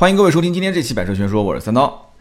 [0.00, 2.14] 欢迎各位收听今天这期《百车全说》，我是三刀。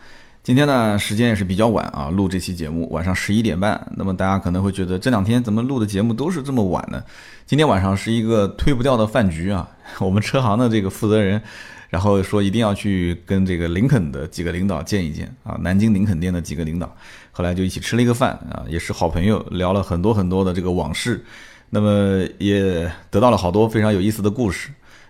[0.43, 3.89] 今天呢，时间也是比较晚啊，录这期节目晚上十一点半。
[3.95, 7.01] 那么大家可能会觉得这两天怎么录的节目都是这么晚呢？
[7.45, 9.65] 今天晚上是一个推不掉的饭局啊，
[10.01, 11.41] 我们车行的这个负责人，
[11.87, 16.93] 然后说一定要去跟这个林肯的几个领导见一见啊，南京林肯店的几个领导，
[17.31, 21.23] 后来就一起吃了一个饭啊，也是好朋友，聊了很多很多的这个往事，
[21.69, 24.69] 那么也得到了好多非常有意思的故事，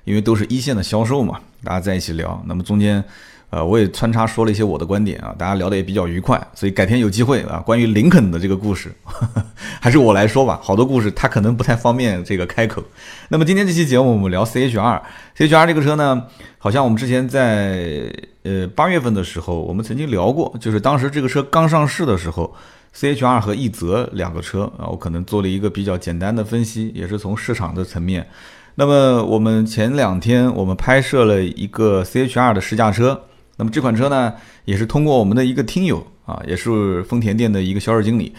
[0.10, 3.04] 因为都是一线的销售嘛，大家在一起聊，那么中间。
[3.52, 8.94] 呃，我也穿插说了一些我的观点啊，大家聊得也比较愉快，所以改天有机会啊，关于林肯的这个故事，
[9.82, 10.60] 还是我来说吧。
[10.62, 12.84] 好多故事他可能不太方便这个开口。
[13.30, 16.24] 那么今天这期节目我们聊 CHR，CHR 这个车呢，
[16.60, 18.14] 好像我们之前在
[18.44, 22.56] 呃八月份的时候我们曾经聊过，就是当时这个车刚上市的时候
[22.96, 28.28] ，CHR 和奕泽两个车啊，我可能做了一个比较简单的分析，也是从市场的层面。
[28.80, 33.22] 那么我们前两天我们拍摄了一个 CHR 的试驾车。
[33.58, 38.34] 那么这款车呢，也是通过我们的一个听友啊，也是丰田店的一个销售经理，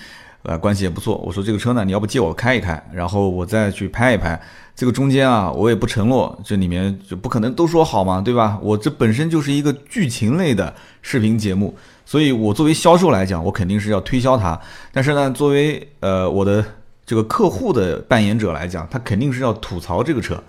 [0.44, 1.18] 呃，关系也不错。
[1.18, 4.40] 我说这个车呢，你要不借我开一开，然后我再去拍一拍。
[4.74, 8.58] 这个中间啊，我也不承诺，这里面就不可能都说好嘛，对吧？
[8.62, 14.58] 我这本身就是一个剧情类的视频节目，所以我作为销售来讲，我肯定是要推销它。
[14.90, 16.64] 但是呢，作为呃我的
[17.10, 20.40] 这个客户的扮演者来讲，他肯定是要吐槽这个车。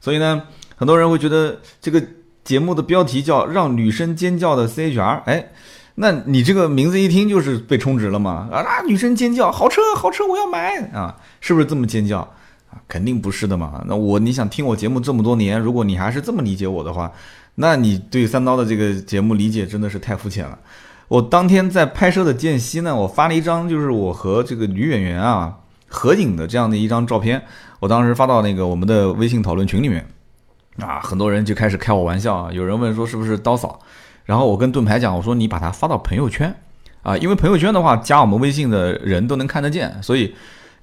[0.00, 0.42] 所以呢，
[0.74, 2.02] 很多人会觉得这个。
[2.42, 5.50] 节目的标题叫“让女生尖叫的 CHR”，哎，
[5.96, 8.48] 那你这个名字一听就是被充值了嘛？
[8.50, 11.14] 啊，女生尖叫，好车，好车，我要买啊！
[11.40, 12.20] 是不是这么尖叫
[12.70, 12.80] 啊？
[12.88, 13.84] 肯定不是的嘛。
[13.86, 17.12] 那我你想听我节目这么多年，如果你还是这么理解我的话，
[17.56, 20.58] 那你对三刀的这个节目理解真的是太肤浅了。
[21.08, 25.54] 我当天在拍摄的间隙呢，我发了一张就是我和这个女演员啊
[25.90, 27.42] 合影的这样的一张照片，
[27.80, 30.06] 我当时发到那个我们的微信讨论群里面。
[30.78, 32.52] 啊，很多人就开始开我玩笑啊！
[32.52, 33.80] 有人问说是不是刀嫂，
[34.24, 36.54] 然后我跟盾牌讲，我说你把它发到朋友圈
[37.02, 40.34] 啊，因为朋友圈的话，加我们微信的人都能看得见，所以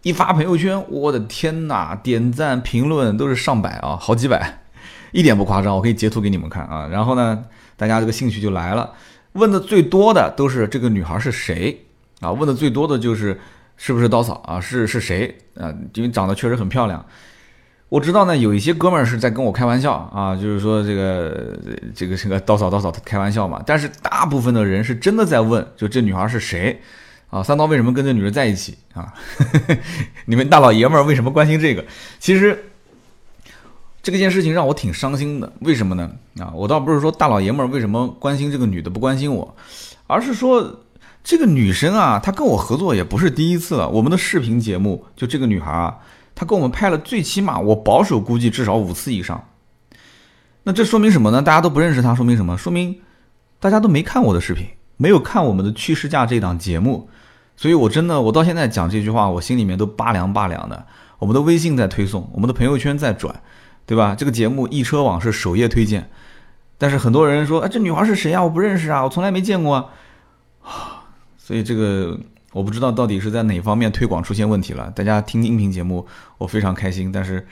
[0.03, 4.59] 一发朋友圈，我的天哪，点赞评论都是上百啊，好几百，
[5.13, 6.87] 一点不夸张，我可以截图给你们看啊。
[6.91, 7.45] 然后呢，
[7.75, 8.93] 大家这个兴趣就来了，
[9.31, 11.85] 问的最多的都是这个女孩是谁
[12.19, 12.31] 啊？
[12.31, 13.39] 问的最多的就是
[13.77, 14.59] 是不是刀嫂啊？
[14.59, 15.73] 是是谁啊？
[15.93, 17.05] 因为长得确实很漂亮。
[17.89, 21.57] 我知道呢，有一些哥们儿是在跟我开玩笑啊，就是说这个
[21.95, 23.63] 这个这个刀嫂刀嫂开玩笑嘛。
[23.65, 26.81] 但是大部分的人是真的在问，就这女孩是谁
[27.29, 27.41] 啊？
[27.41, 29.13] 三刀为什么跟这女人在一起啊？
[30.25, 31.85] 你们大老爷们儿为什么关心这个？
[32.19, 32.71] 其实
[34.03, 35.53] 这个件事情让我挺伤心的。
[35.61, 36.11] 为什么呢？
[36.39, 39.55] 啊，我倒不是说大老爷们儿为什么关心这个女的不关心我，
[40.07, 40.81] 而是说
[41.27, 43.89] 这个女生啊，她跟我合作也不是第一次了。
[43.89, 45.97] 我们的视频节目就这个女孩啊。
[46.33, 49.43] 她跟我们拍了最起码，我保守估计至少五次以上。
[50.63, 51.41] 那这说明什么呢？
[51.41, 52.57] 大家都不认识她，说明什么？
[52.57, 52.97] 说明
[53.59, 57.09] 大家都没看我的视频，没有看我们的趋势价这档节目。
[57.57, 60.85] 所以我真的，我到现在讲这句话，我心里面都拔凉拔凉的。
[61.19, 63.35] 我们的微信在推送，我们的朋友圈在转，
[63.85, 64.15] 对吧？
[64.17, 66.09] 这个节目易车网是首页推荐，
[66.77, 68.41] 但是很多人说，哎，这女孩是谁啊？
[68.41, 70.96] 我不认识啊，我从来没见过啊。
[71.47, 72.19] 所以这个。
[72.53, 74.89] 我不知道到底是在哪方面推广出现问题了。
[74.95, 76.07] 大家听音频节目，
[76.39, 77.45] 我非常开心，但是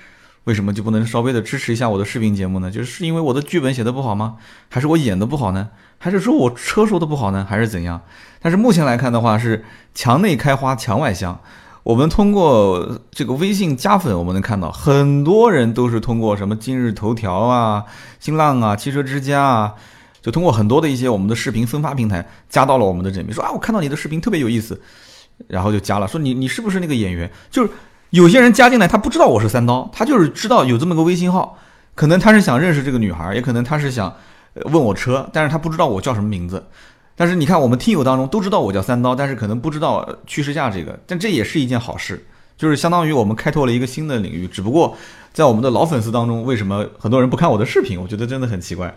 [0.45, 2.71] 为什么就不能稍微的支持一下我的视频节目呢？
[2.71, 4.37] 就是因为我的剧本写的不好吗？
[4.69, 5.69] 还是我演的不好呢？
[5.99, 7.45] 还是说我车说的不好呢？
[7.47, 8.01] 还是怎样？
[8.41, 9.63] 但是目前来看的话，是
[9.93, 11.39] 墙内开花墙外香。
[11.83, 17.83] 我们通过这个微信加粉，我们能看到很多人都是通过什么今日头条啊、
[18.19, 19.75] 新浪啊、汽车之家啊。
[20.25, 24.81] 就通过很多的一些我们的视频分发平台加到了我们的这里面，说啊，我看到你的视频特别有意思，
[25.45, 27.29] 然后就加了，说你你是不是那个演员？
[27.51, 27.69] 就是
[28.09, 31.59] 有些人加进来，他不知道我是三刀，他就是知道有这么个微信号，
[31.93, 34.11] 可能他是想认识这个女孩，也可能他是想
[34.63, 36.65] 问我车，但是他不知道我叫什么名字。
[37.15, 42.25] 但是你看，我们听友当中都知道我叫三刀，但是可能不知道趋势价这个，但这也是一件好事，
[42.57, 44.47] 就是相当于我们开拓了一个新的领域。
[44.47, 44.97] 只不过
[45.33, 48.01] 在我们的老粉丝当中，为什么很多人不看我的视频？
[48.01, 48.91] 我觉得真的很奇怪。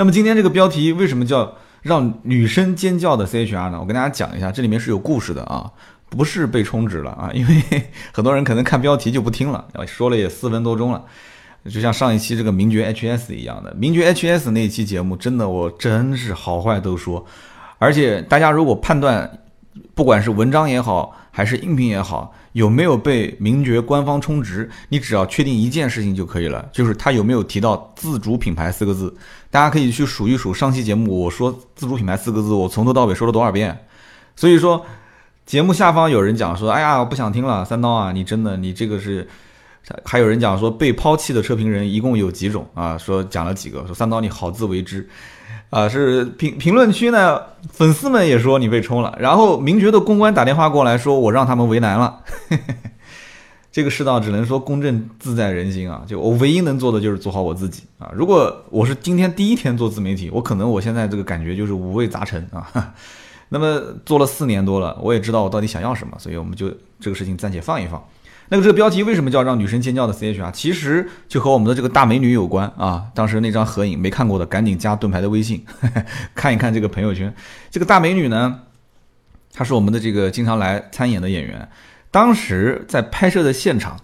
[0.00, 3.78] 那么今天这个标题为什么叫让女生尖叫的 CHR 呢？
[3.78, 5.70] 我跟大家讲一下，这里面是有故事的啊，
[6.08, 11.04] 不是被充值了啊，因为很多人可能看标题就不听了，说了也四分多钟了，
[11.68, 17.22] 就像上一期这个名爵 HS 一样的，名爵 HS 那一期节目，真的我真是好坏都说，
[17.76, 19.30] 而且大家如果判断，
[19.94, 22.34] 不管是文章也好，还是音频也好。
[22.52, 24.68] 有没有被名爵官方充值？
[24.88, 29.14] 你只要确定一件事情就可以了，就是他有没有提到自主品牌四个字。
[29.50, 33.86] 大家可以去数一数上期节目，我说自主品牌四个字，我从头到尾说了多少遍。
[34.34, 34.84] 所以说，
[35.46, 39.28] 节目下方有人讲说：“哎呀，我不想听了，三刀啊，你真的你这个是
[40.04, 42.98] 还有人讲说被抛弃的车评人一共有几种啊？
[42.98, 45.08] 说讲了几个，说三刀你好自为之，
[45.70, 47.40] 啊，是评评论区呢，
[47.72, 52.20] 粉丝们也说你被冲了，然后名爵的公关打电话过来说我让他们为难了，
[53.70, 58.10] 这个世道只能说公正自在人心啊，就我唯一能做的就是做好我自己啊。
[58.12, 62.92] 如果我是今天第一天做自媒体，我可能我现在这个感觉就是五味杂陈啊。
[63.52, 66.68] 那么做了四年多了，我也知道我到底想要什么，所以我们就
[67.00, 68.02] 这个事情暂且放一放。
[68.50, 70.50] 那个这个标题为什么叫让女生尖叫的 CHR？
[70.50, 73.04] 其实就和我们的这个大美女有关啊。
[73.14, 75.64] 当时那张合影没看过的，赶紧加盾牌的微信
[76.34, 77.32] 看一看这个朋友圈。
[77.70, 78.60] 这个大美女呢，
[79.54, 81.68] 她是我们的这个经常来参演的演员。
[82.10, 83.96] 当时在拍摄的现场，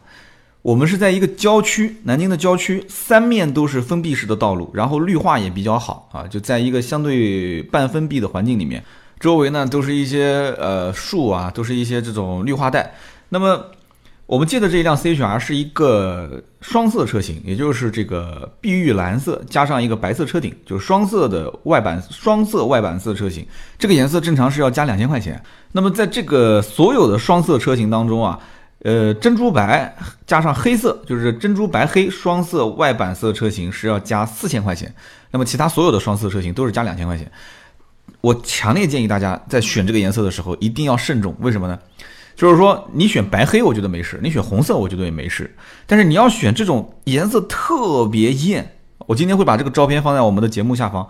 [0.62, 8.84] 我们是在一个郊区，南京的郊区，三面都是封闭式的道路，然后绿化也比较好啊，就在一个相对半封闭的环境里面，
[9.18, 12.94] 周围呢都是一些呃树啊，都是一些这种绿化带。
[13.30, 13.72] 那么
[14.26, 23.46] 我们借的这一辆 CHR 是一个双色车型，也就是这个碧玉蓝色加上一个白色车顶，就是双色的外版双色外版色车型。
[23.78, 25.40] 这个颜色正常是要加两千块钱。
[25.70, 28.40] 那么在这个所有的双色车型当中啊，
[28.80, 29.96] 呃，珍珠白
[30.26, 34.92] 加上黑色，就是珍珠白黑双色外版色车型是要加四千块钱。
[35.30, 37.30] 那么其他所有的双色车型都是加两千块钱。
[38.20, 41.78] 我强烈建议大家在选这个颜色的时候一定要慎重，为什么呢？
[42.36, 45.50] 就是说，你选白黑，我觉得没事；你选红色，我觉得也没事。
[45.86, 51.08] 但是你要选这种颜色特别艳，我今天会把这个照片放在我们的节目下方。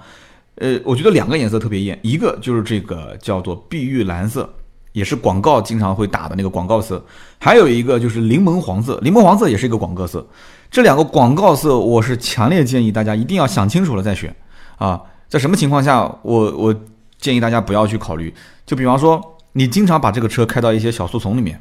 [0.54, 4.48] 呃，我觉得两个颜色特别艳，一个就是这个叫做碧玉蓝色，
[4.92, 6.96] 也是广告经常会打的那个广告色；
[7.40, 10.24] 还有一个就是柠檬黄色，柠檬黄色也是一个广告色。
[10.70, 14.32] 这两个广告色，我是强烈建议大家一定要想清楚了再选
[14.78, 15.02] 啊。
[15.28, 16.74] 在什么情况下，我我
[17.18, 18.32] 建议大家不要去考虑？
[18.64, 19.20] 就比方说。
[19.56, 21.58] 你经常把这个车开到一些小树丛里面，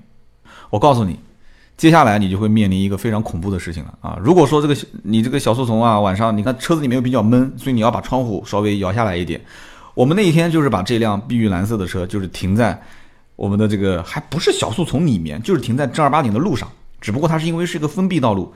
[0.70, 1.18] 我告诉你，
[1.78, 4.20] 接下来你就会面临一个非常恐怖的事情了啊！
[4.22, 9.40] 如果说这个你这个小树丛啊，晚上你看车子里面又比较闷，所以你要把窗户稍微摇下来一点。
[9.94, 12.78] 我们那一天就是把这辆碧玉蓝色的车，就是停在
[13.38, 16.70] 我们的这个还不是小树丛里面，就是停在正儿八经的路上。
[17.00, 18.54] 只不过它是因为是一个封闭道路，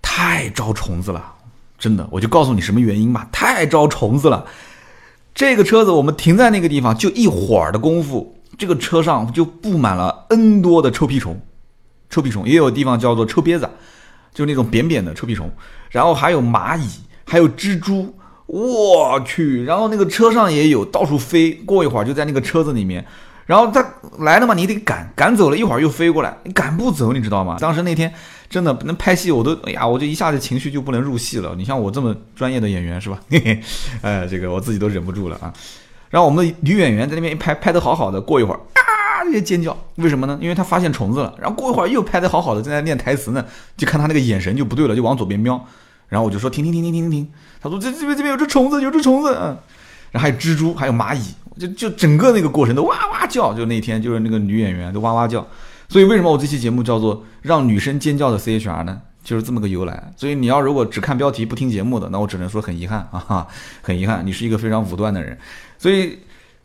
[0.00, 1.34] 太招虫子了，
[1.76, 4.46] 真的，我就告诉你什么原因吧，太招虫子了。
[5.38, 11.40] 这个车子我们停在那个地方，就一会儿的功夫，这个车上就布满了 N 多的臭屁虫，
[12.10, 13.70] 臭屁虫也有地方叫做臭鳖子，
[14.34, 15.48] 就那种扁扁的臭屁虫，
[15.90, 16.88] 然后还有蚂蚁，
[17.24, 18.12] 还有蜘蛛，
[18.46, 23.06] 我去，然后那个车上也有，到处飞，过一会儿就在那个车子里面。
[23.48, 23.82] 然后他
[24.18, 27.56] 来了嘛，你得赶，赶走了一会儿又飞过来，你赶不走，你知道吗？
[27.58, 28.12] 当时那天
[28.50, 31.54] 真的能拍戏，我都哎呀，我就一下子情绪就不能入戏了。
[31.56, 33.18] 你像我这么专业的演员是吧？
[33.30, 33.62] 嘿嘿，
[34.02, 35.50] 哎，这个我自己都忍不住了啊。
[36.10, 40.38] 然后我们的女演员在那边一拍，拍的好好的，过一会儿啊，那些尖叫，为什么呢？
[40.42, 41.34] 因为她发现虫子了。
[41.40, 43.42] 然后过一会儿又拍的好好的，正在念台词呢，
[43.78, 45.58] 就看她那个眼神就不对了，就往左边瞄。
[46.08, 47.32] 然后我就说停停停停停停停。
[47.62, 49.34] 她说这这边这边有只虫子，有只虫子。
[49.40, 49.56] 嗯，
[50.12, 51.34] 然后还有蜘蛛，还有蚂蚁。
[51.58, 55.46] 就就整个那个过程都哇哇叫，就那天就是那个女演员都哇哇叫，
[55.88, 59.00] 所以为什么我这期节目叫做让女生尖叫的 CHR 呢？
[59.24, 60.12] 就是这么个由来。
[60.16, 63.46] 所以你要如果只看标题不听节目的，那我只能说很遗憾啊，
[63.82, 65.36] 很遗憾，你是一个非常武断的人。
[65.76, 66.18] 所以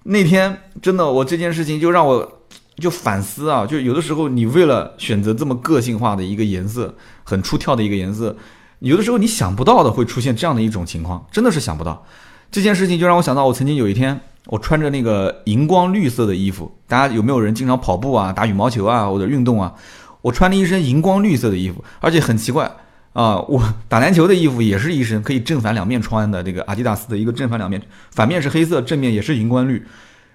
[0.03, 2.41] 那天真的我这件事情就让我
[2.77, 6.93] 就反思啊，就有的时候你为了选择这么个性化的一个颜色，
[7.23, 8.35] 很出挑的一个颜色，
[8.79, 12.05] 有的时候你想不到的会出现这样的一种情况，真的是想不到。
[12.51, 14.21] 这件事情就让我想到我曾经有一天。
[14.47, 19.73] 我穿着那个荧光绿色的衣服，大家有没有人经常跑步啊、打羽毛球啊或者运动啊？
[20.21, 22.69] 我穿了一身荧光绿色的衣服，而且很奇怪
[23.13, 27.81] 啊，我 打篮球的衣服也是一身可以正反两面穿的这个阿迪达斯的一个正反两面，
[28.11, 29.85] 反面是黑色，正面也是荧光绿。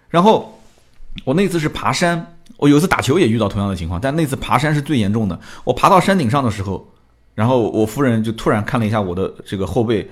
[0.09, 0.59] 然后
[1.25, 5.39] 我那次是爬山，我有一次打球也遇到同样的情况，但那次爬山是最严重的。
[5.65, 6.87] 我爬到山顶上的时候，
[7.35, 10.11] 然后我夫人就突然看了一下我的这个后背。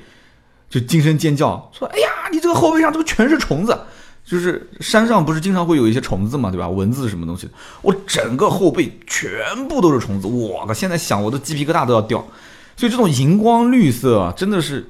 [0.68, 3.76] 就惊声尖叫，说：“哎呀，你这个后背上怎么全是虫子，
[4.22, 6.68] 就是山上不是经常会有一些虫子嘛，对吧？
[6.68, 7.48] 蚊子什么东西，
[7.80, 10.74] 我整个后背全部都是虫子，我靠！
[10.74, 12.22] 现在想我的鸡皮疙瘩都要掉。
[12.76, 14.86] 所以这种荧光绿色啊，真的是，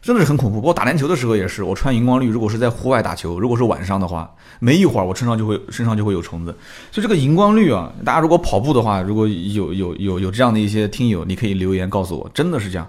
[0.00, 0.62] 真的是很恐怖。
[0.66, 6.56] 我打篮球的时候也是，我穿荧光绿，如果是在户外打球，如果是晚上的话，没一会儿我身上就会身上就会有虫子。
[6.90, 12.88] 所以这个荧光绿啊，大家如果跑步的话，如果有有有有这样的一些听友，你可以留言告诉我，真的是这样。”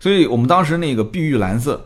[0.00, 1.82] 所以我们当时那个碧玉蓝色，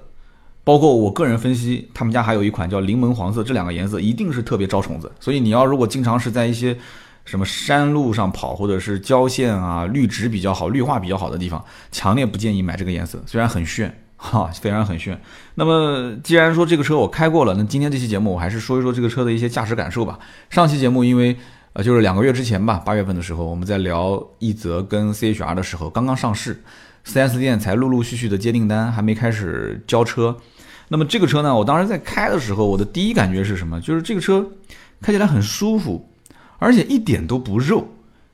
[0.64, 5.10] 包括我个人分析，他们家还有一款叫柠檬黄色，这两个颜色一定是特别招虫子。
[5.18, 6.76] 所以你要如果经常是在一些
[7.24, 13.20] 什么山路上跑，或者是郊县啊，绿植比较好、绿化比较好的地方，强烈不建议买这个颜色。
[13.26, 15.20] 虽然很炫，哈，虽然很炫。
[15.56, 20.18] 那么既然说这个车我开过了，那今天这期节目我还是说一说这个车的一些驾驶感受吧。
[20.48, 21.36] 上期节目因为
[21.72, 26.62] 呃，就是两个月之前吧，八月份的时候，我们在聊一泽跟 CHR 的时候，刚刚上市
[27.06, 30.36] ，4S 店才陆陆续续的接订单，还没开始交车。
[30.88, 33.80] 那么这个车呢，我当时在开的时候，我的第一感觉是什么？
[33.80, 34.46] 就是这个车
[35.00, 36.08] 开起来很舒服，
[36.58, 37.88] 而且一点都不肉。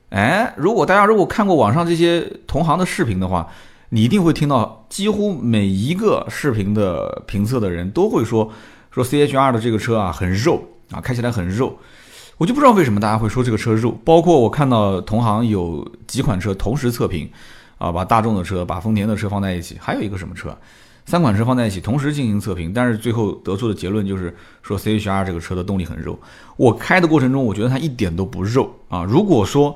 [0.09, 3.47] 哎，如果大家如果看过网上这些同行的视频的话，
[3.89, 8.51] 你一定会听到，几乎每一个视频的评测的人都会说，
[8.91, 11.77] 说 CHR 的这个车啊很肉啊，开起来很肉。
[12.37, 17.29] 我就不知道为什么大家会说这个车肉，包括我看到同行有几款车同时测评，
[17.79, 20.55] 啊，把大众的车、把丰田的车放在一起，还有一个什么车，
[21.05, 26.19] 三款车放在一起同时进行测评，但是最后得出的结论就是说 CHR 这个车的动力很肉。
[26.57, 29.03] 我开的过程中，我觉得它一点都不肉啊。
[29.03, 29.75] 如果说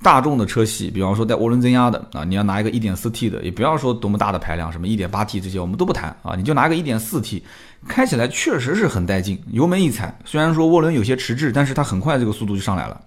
[0.00, 7.42] 大众的车系，比方说带涡轮增压的啊，你要拿一个 1.4T 的，也不要说多么大的排量，什么 1.8T 这些我们都不谈啊，你就拿个 1.4T，
[7.88, 13.00] 开起来确实是很带劲，油门一踩，虽然说涡轮有些迟滞，但是它很快这个速度就上来了。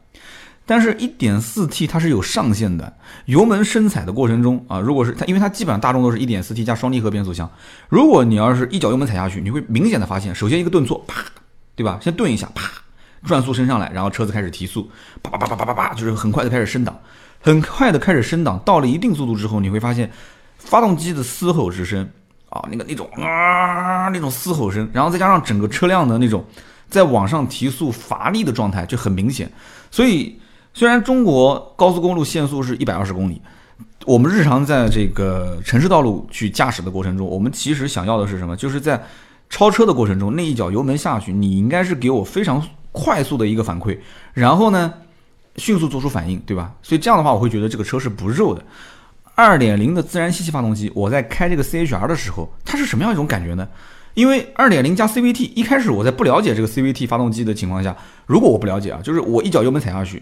[0.65, 2.93] 但是 1.4T 它是有上限的，
[3.25, 7.49] 油门深踩的过程中啊，如果是它，因为它基本上大众都是一点四 T 加双离合变速箱，
[7.89, 11.23] 如果你要是一脚油门踩下去，你会明显的发现，首先一个顿挫，啪，
[11.75, 11.99] 对吧？
[12.01, 12.69] 先顿一下，啪。
[13.23, 14.89] 转速升上来，然后车子开始提速，
[15.21, 16.99] 叭叭叭叭叭叭叭，就是很快的开始升档，
[17.39, 18.59] 很快的开始升档。
[18.65, 20.09] 到了一定速度之后，你会发现
[20.57, 22.09] 发动机的嘶吼之声
[22.49, 26.43] 啊，那个那种啊那种嘶吼声，然后再加上整个车辆的那种
[26.89, 29.47] 在往上提速乏力的状态就很明显。
[29.91, 30.35] 所以
[30.73, 33.41] 虽然中国高速公路限速是一百二十公里，
[34.05, 38.55] 我们日常在这个城市道路去驾驶的过程中，我们其实想要的是什么？
[38.55, 39.01] 就是在
[39.49, 42.61] 超车的过程中，那一脚油门下去，你应该是给我非常。
[42.93, 43.97] 快速的一个反馈，
[44.33, 44.93] 然后呢，
[45.55, 46.75] 迅速做出反应，对吧？
[46.83, 48.61] 所以这样的话，我会觉得这个车是不肉的。
[49.33, 53.65] 二点零的自然吸气发动机，我在开这个 CHR 的时候，它是什么样一种感觉呢？
[54.13, 60.21] 因为二点零加 CVT，一开始我在不了解这个 CVT 发动机的情况下，如果我不了解啊，就是我一脚油门踩下去，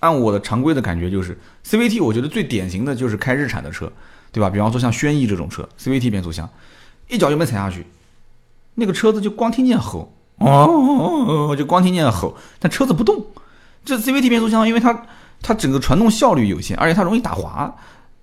[0.00, 3.90] 按我的常规的感觉就是 CVT，我觉得最典型的就是开日产的车，
[4.32, 4.50] 对吧？
[4.50, 6.48] 比方说像轩逸这种车，CVT 变速箱，
[7.08, 7.86] 一脚油门踩下去，
[8.74, 10.12] 那个车子就光听见吼。
[10.38, 13.26] 哦，就光听见吼，但车子不动。
[13.84, 15.06] 这 CVT 变速箱，因为它
[15.42, 17.74] 它整个传动效率有限，而且它容易打滑，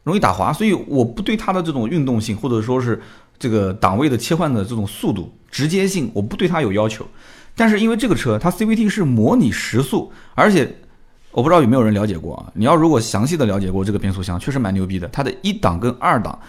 [0.03, 3.00] 容易打滑，所以我不对它的这种运动性，或者说是
[3.38, 7.05] 这个档位的切换的这种速度、直接性，我不对它有要求。
[7.55, 10.75] 但是因为这个车它 CVT 是模拟时速，而且
[11.38, 12.50] 我不知道有没有人了解过啊？
[12.56, 15.08] 你要如果详细的了解过这个变速箱，确实蛮牛逼的。
[15.10, 16.39] 它的一档跟二档，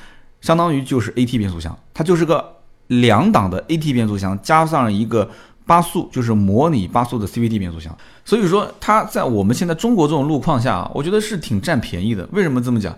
[0.41, 2.43] 相当于就是 AT 变速箱，它就是个
[2.87, 5.31] 两档的 AT 变速箱加上一个。
[5.67, 12.27] 八速就是模拟八速的 CVT 变速箱，所以说它在我们现在中国这种路况下啊，我觉得是挺占便宜的。
[12.33, 12.97] 为什么这么讲？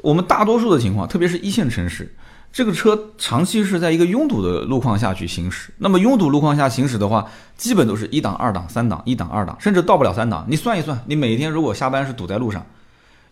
[0.00, 2.14] 我们大多数的情况，特别是一线城市，
[2.52, 5.72] 这个车长期是在一个拥堵的路况下去行驶。
[5.78, 7.26] 那么拥堵路况下行驶的话，
[7.56, 10.44] 基本都是一档、二档、三档、一档、二档，甚至到不了三档。
[10.48, 12.64] 你算一算，你每天如果下班是堵在路上。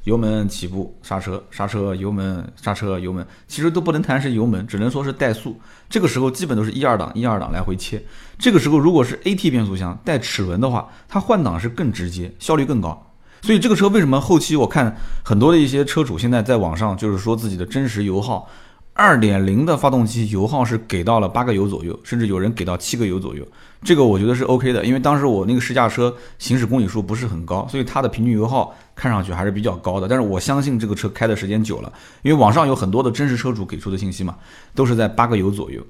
[0.04, 5.60] 油门起步，刹车，刹车，油门，刹车，油门，其实都不能谈是油门，只能说是怠速。
[5.90, 8.00] 这个时候基本都是一二档，一二档来回切。
[8.38, 13.12] 这个时候如果是 AT 变速箱带齿轮的话，它换挡是更直接，效率更高。
[13.42, 18.48] 所以这个车为什么后期我看很多的一些车主现在在网上就是说自己的真实油耗。
[18.98, 23.46] 二点零的发动机油耗是给到了八个油左右，甚至有人给到七个油左右，
[23.84, 30.08] 这个我觉得是 OK 的，因为当时我那个试驾车行驶公里数不是很高，所以它的平均油耗看上去还是比较高的。
[30.08, 34.34] 但是我相信这个车开的时间久了，因为网上有很多的真实车主给出的信息嘛，
[34.74, 35.82] 都是在八个油左右，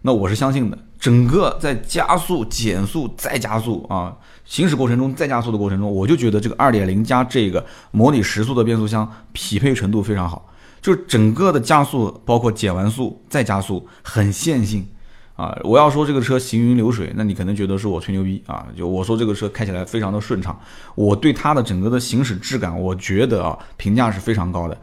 [0.00, 0.78] 那我是相信的。
[0.98, 4.16] 整个在加速、减速、再加速啊，
[4.46, 10.48] 行驶过程中再加速的过程中，我就觉得这个二点零加这个模拟时速的变速箱匹配程度非常好。
[10.84, 14.86] 就整个的加速，包括减完速再加速，很线性
[15.34, 15.58] 啊！
[15.64, 18.66] 我要说这个车行云流水，那你可能觉得是我吹牛逼啊！
[18.76, 20.60] 就我说这个车开起来非常的顺畅，
[20.94, 24.78] 我对它的整个的行驶质感，我觉得啊，评价是非常高的。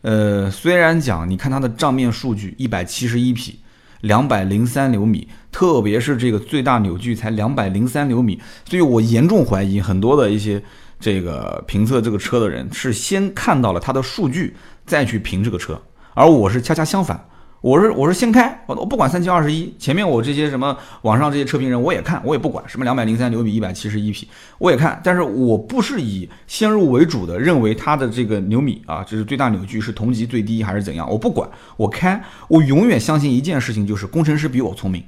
[0.00, 3.58] 呃，虽然讲你看它的账面数据，一百七十一匹，
[4.00, 10.62] 两百零三牛米，特别是这个最大扭矩才两百零三牛米，所以我严重怀疑很多的一些
[10.98, 14.56] 这个评测这个车的人是先看到了它的数据。
[14.86, 15.80] 再去评这个车，
[16.14, 17.28] 而我是恰恰相反，
[17.60, 24.26] 我是我是先开，我我不管三七二十一，前面我这些什么网上这些车评人我也看，我也不管什么两百零三牛米一百七十一匹，
[24.58, 35.02] 我也看，但是我不是以先入为主的认为它的这个牛米啊，就是最大扭矩是同级最低还是怎样，我不管，我开，我永远相信一件事情，就是工程师比我聪明，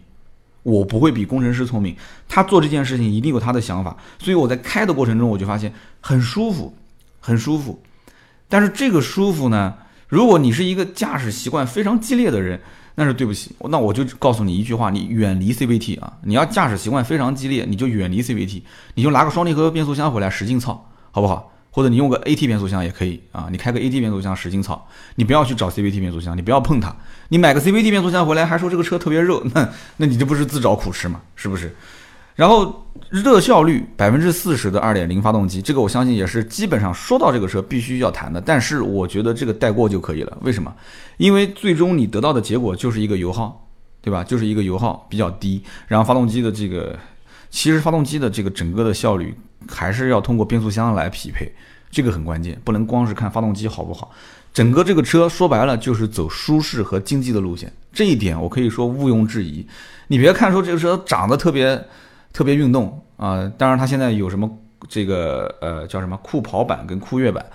[0.62, 1.96] 我不会比工程师聪明，
[2.28, 6.72] 他做这件事情一定有他的想法，所以我在开的过程中我就发现很舒服，
[7.18, 7.82] 很舒服。
[8.48, 9.74] 但是这个舒服呢？
[10.08, 12.60] 如果你是一个驾驶习惯非常激烈的人，
[12.94, 16.12] 那是对不起，那我就告诉你一句话，你远离 CVT 啊！
[16.22, 18.62] 你要驾驶习惯非常激烈，你就远离 CVT，
[18.94, 21.50] 你就拿个双离合变速箱回来使劲操，好不好？
[21.70, 24.86] 或者你用个 AT 变速箱也可以啊，你开个 AT 变速箱使劲操，
[25.16, 26.94] 你不要去找 CVT 变速箱，你不要碰它。
[27.30, 31.20] 你买个 CVT 变速箱回来还说这个车特别热，那那你这不是自找苦吃吗？
[31.34, 31.74] 是不是？
[32.34, 38.40] 然后热效率百分之四十的二点零发动机，这个我相信也是基本上说到这个车必须要谈的。
[38.40, 40.36] 但是我觉得这个带过就可以了。
[40.42, 40.74] 为什么？
[41.16, 43.68] 因为最终你得到的结果就是一个油耗，
[44.02, 44.24] 对吧？
[44.24, 46.98] 就是一个油耗比较低，然后发动机的这个，
[47.50, 49.32] 其实发动机的这个整个的效率
[49.68, 51.54] 还是要通过变速箱来匹配，
[51.88, 54.10] 这个很关键，不能光是看发动机好不好。
[54.52, 59.64] 整个这个车说白了就是走舒适和经济的路线，这一点我可以说毋庸置疑。
[60.08, 61.80] 你别看说这个车长得特别。
[62.34, 63.50] 特别运动啊！
[63.56, 64.50] 当然，它现在有什么
[64.88, 67.46] 这个呃叫什么酷跑版跟酷越版，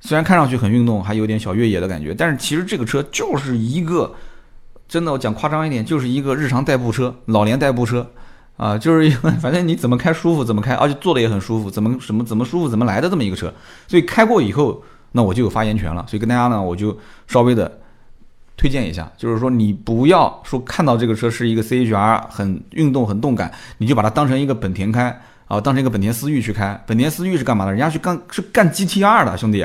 [0.00, 4.14] 虽然看上去很运动，还有点小越野的感觉，但是其实这个车就是一个
[4.86, 8.06] 真的，我讲夸张一点，就是一个日常代步车、老年代步车
[8.58, 13.50] 啊，就是因为 反正你怎么开舒服怎么开，而且坐的也很舒服，怎么什么怎么舒服怎么来的这么一个车。
[13.86, 14.82] 所以开过以后，
[15.12, 16.04] 那我就有发言权了。
[16.06, 16.94] 所以跟大家呢，我就
[17.26, 17.80] 稍微的。
[18.58, 25.04] 推荐一下，就是说你不要说看到这个车是一个 C H R 很运动很动感，你就把它当成一个本田开
[25.46, 26.78] 啊，当成一个本田思域去开。
[26.84, 27.70] 本田思域是干嘛的？
[27.70, 29.64] 人家去干是干 G T R 的兄弟，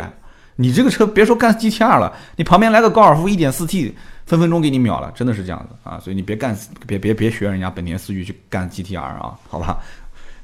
[0.57, 3.95] 你这个车别说干 G T R 了，你旁边来个高尔夫一点四 T，
[4.27, 5.99] 分分钟给你秒了，真的是这样子啊！
[5.99, 9.79] 所以你别干，别别别学人家本田思域去干 G T R 啊，好吧？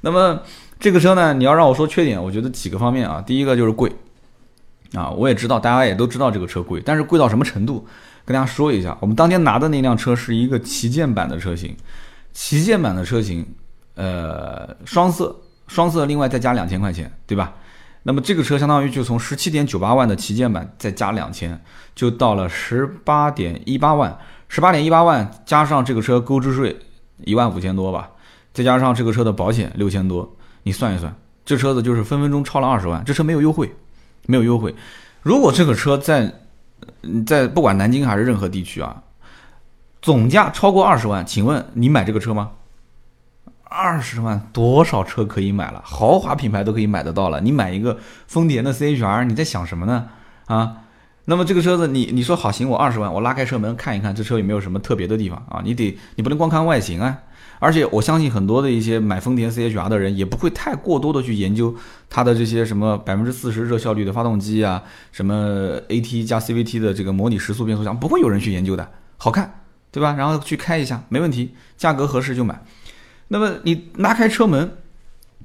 [0.01, 0.41] 那么
[0.79, 3.91] 这个车呢，你要让我说缺点，我觉得几个方面啊，第一个就是贵
[4.94, 7.88] 啊，我也知道大家也都知道这个车贵，但是贵到什么程度？
[8.30, 11.76] 跟大家说一下，我们当天拿的那辆车是一个旗舰版的车型，
[12.32, 13.44] 旗舰版的车型，
[13.96, 17.52] 呃，双色，双色，另外再加两千块钱，对吧？
[18.04, 21.60] 那么这个车相当于就从十七点九八万的旗舰版再加两千，
[21.96, 24.16] 就到了十八点一八万，
[24.48, 26.78] 十八点一八万加上这个车购置税
[27.26, 28.12] 一万五千多吧，
[28.54, 31.12] 再加上这个车的保险六千多，你算一算，
[31.44, 33.76] 这车子就是分分钟超了二十万，这车没有优惠，
[34.28, 34.76] 没有优惠。
[35.24, 36.32] 如果这个车在
[37.25, 39.01] 在不管南京还是任何地区啊，
[40.01, 42.51] 总价超过二十万，请问你买这个车吗？
[43.63, 45.81] 二十万多少车可以买了？
[45.86, 47.39] 豪华品牌都可以买得到了。
[47.39, 50.10] 你买一个丰田的 CHR，你在想什么呢？
[50.47, 50.78] 啊，
[51.25, 55.62] 那么这个车子你你说好行，我二十万，我拉开车门看一看，这车有没有什么特别的地方啊？
[55.63, 57.17] 你得你不能光看外形啊。
[57.60, 61.76] 而且我相信很多的一些买丰田 CHR 的人也不会太过多的去研究
[62.10, 68.89] 它的这些什么百分之四十热效率的发动机啊，什么 AT 加 CVT 的这个模拟时速变速箱，不会有人去研究的。
[69.17, 70.15] 好看，对吧？
[70.17, 72.63] 然后去开一下，没问题，价格合适就买。
[73.28, 74.72] 那么你拉开车门，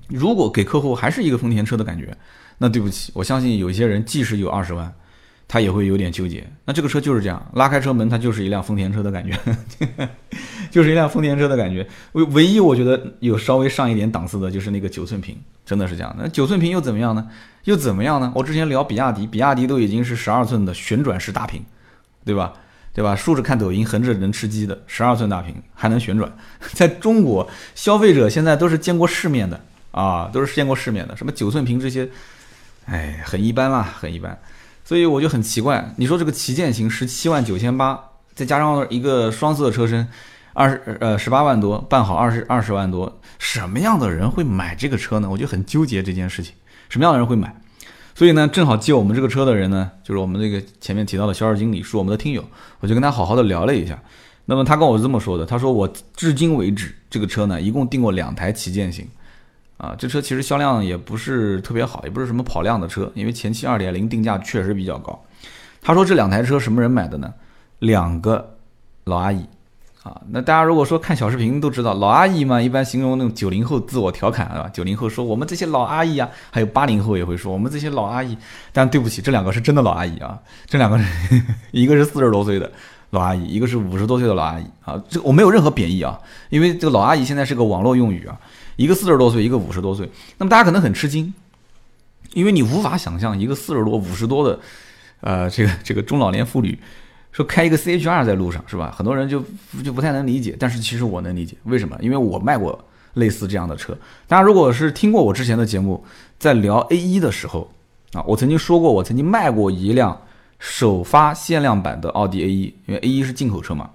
[0.09, 2.17] 如果给客户还是一个丰田车的感觉，
[2.59, 4.93] 那对不起，我相信有一些人即使有二十万。
[5.47, 6.43] 他也会有点纠结。
[6.65, 9.39] 那这个车就是这样，拉开车门，它就是一辆丰田车的感觉，
[10.75, 11.87] 就是一辆丰田车的感觉。
[12.15, 16.13] 唯唯一我觉得有稍微上一点档次的，就是那个九寸屏，真的是这样。
[16.19, 17.29] 那九寸屏又怎么样呢？
[17.63, 18.33] 又怎么样呢？
[18.35, 21.65] 我之前聊比亚迪，比亚迪都已经是十二寸的旋转式大屏，
[22.25, 22.53] 对吧？
[22.93, 23.15] 对吧？
[23.15, 26.37] 竖着看抖音，横着能吃鸡的十二寸大屏还能旋转，
[26.75, 29.61] 在中国消费者现在都是见过世面的
[29.93, 31.17] 啊，都是见过世面的。
[31.17, 32.09] 什么九寸屏这些，
[32.87, 34.37] 哎，很一般啦，很一般。
[34.85, 37.99] 所以我就很奇怪，你说这个旗舰型十七万九千八，
[38.35, 40.07] 再加上一个双色车身，
[40.55, 45.29] 二十呃十八万多，办好二十二十万多，什么样的人会买这个车呢？
[45.29, 46.55] 我就很纠结这件事情，
[46.89, 47.55] 什么样的人会买？
[48.15, 52.43] 所以呢，正好借我们这个车的人呢，就是我们这个前面提到的销售经理，是我们的听友，
[52.81, 54.01] 我就跟他好好的聊了一下。
[54.47, 59.07] 那么他跟我是这么说的，他说我至今为止这个车呢，一共订过两台旗舰型。
[59.77, 65.21] 啊，这车其实销量也不是特别好，也不是什么跑量的车，因为前期二点零定价确实比较高。
[65.83, 67.35] 他说这两台车什么人买的呢？
[67.81, 68.57] 两个
[69.03, 69.45] 老阿姨
[70.05, 70.23] 啊。
[70.29, 74.71] 那大家如果说看小视频都知道，老阿姨嘛，一般形容那种九零后自我调侃啊。
[74.73, 78.39] 九零后说我们这些老阿姨啊，还有八零后也会说我们这些老阿姨。
[78.73, 80.39] 但对不起，这两个是真的老阿姨啊。
[80.67, 81.07] 这两个人，
[81.73, 82.71] 一个是四十多岁的
[83.11, 85.03] 老阿姨，一个是五十多岁的老阿姨啊。
[85.09, 88.39] 这我没有任何贬义啊，因为这个老阿姨现在是个网络用语啊。
[88.77, 91.33] 一个四十多岁，一个五十多岁，那么大家可能很吃惊，
[92.33, 94.59] 因为你无法想象一个四十多、五十多的，
[95.21, 96.77] 呃，这个这个中老年妇女
[97.35, 98.95] 说开一个 C H R 在路上是吧？
[98.97, 99.45] 很多人就
[99.85, 101.99] 就不太能理解，但是其实我能理解，为什么？
[102.01, 102.83] 因为我卖过
[103.15, 103.93] 类似这样的车。
[104.29, 106.03] 大家如果是听过我之前的节目，
[106.39, 107.69] 在聊 A 一的时候
[108.13, 110.17] 啊，我曾经说过，我曾经卖过一辆
[110.61, 113.91] 首发限量版的奥迪 A 一，因为 A 一是进口车嘛。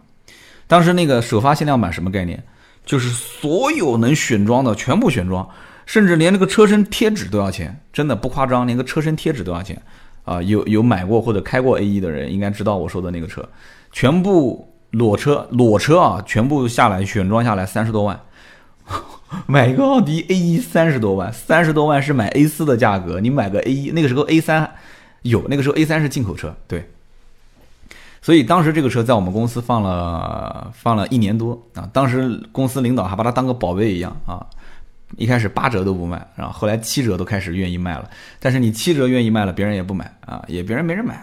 [0.67, 2.43] 当时那个首发限量版什么概念？
[2.85, 5.47] 就是所有能选装的全部选装，
[5.85, 9.81] 甚至连那个车身贴纸都要钱，真的不夸张，连个车身贴纸都要钱
[10.29, 10.41] 啊！
[10.43, 13.43] 有有买过或者开过 A 一的人应该知道我说的那个车，
[13.91, 18.19] 全部裸车裸车啊，全部下来选装下来三十多万，
[19.47, 24.69] 买一个奥迪 A 一三十多万，三十多万是买 A 四的价格，你买个 A 一，那个时候 A 三
[25.23, 26.87] 有，那个时候 A 三是进口车，对。
[28.21, 34.45] 所以当时这个车在我们公司放了放了一年多啊，当时公司领导还把它当个宝贝一样啊，
[35.17, 41.19] 一开始八折都不卖，然后后来七折都开始愿意卖了，但是你七折愿意卖了，别人也不买啊，也别人没人买，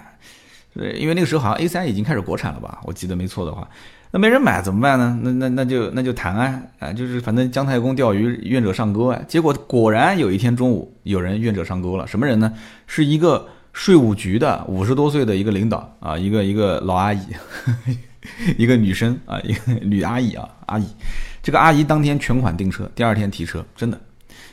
[0.75, 3.69] 对，因为那个时候好像 A 三已经开始国产了吧，我记得没错的话，
[4.11, 5.19] 那没人买怎么办呢？
[5.23, 12.53] 那那那就那就谈啊，啊，就是反正姜太公钓鱼，愿者上钩啊，结果果然有一天中午有人愿者上钩了，什么人呢？
[12.87, 13.49] 是一个。
[13.77, 17.21] 税务局的五十多岁的一个领导啊，一个一个老阿姨，
[18.57, 20.87] 一个女生啊，一个女阿姨啊，阿姨，
[21.47, 23.97] 这个阿姨当天全款订车，第二天提车，真的，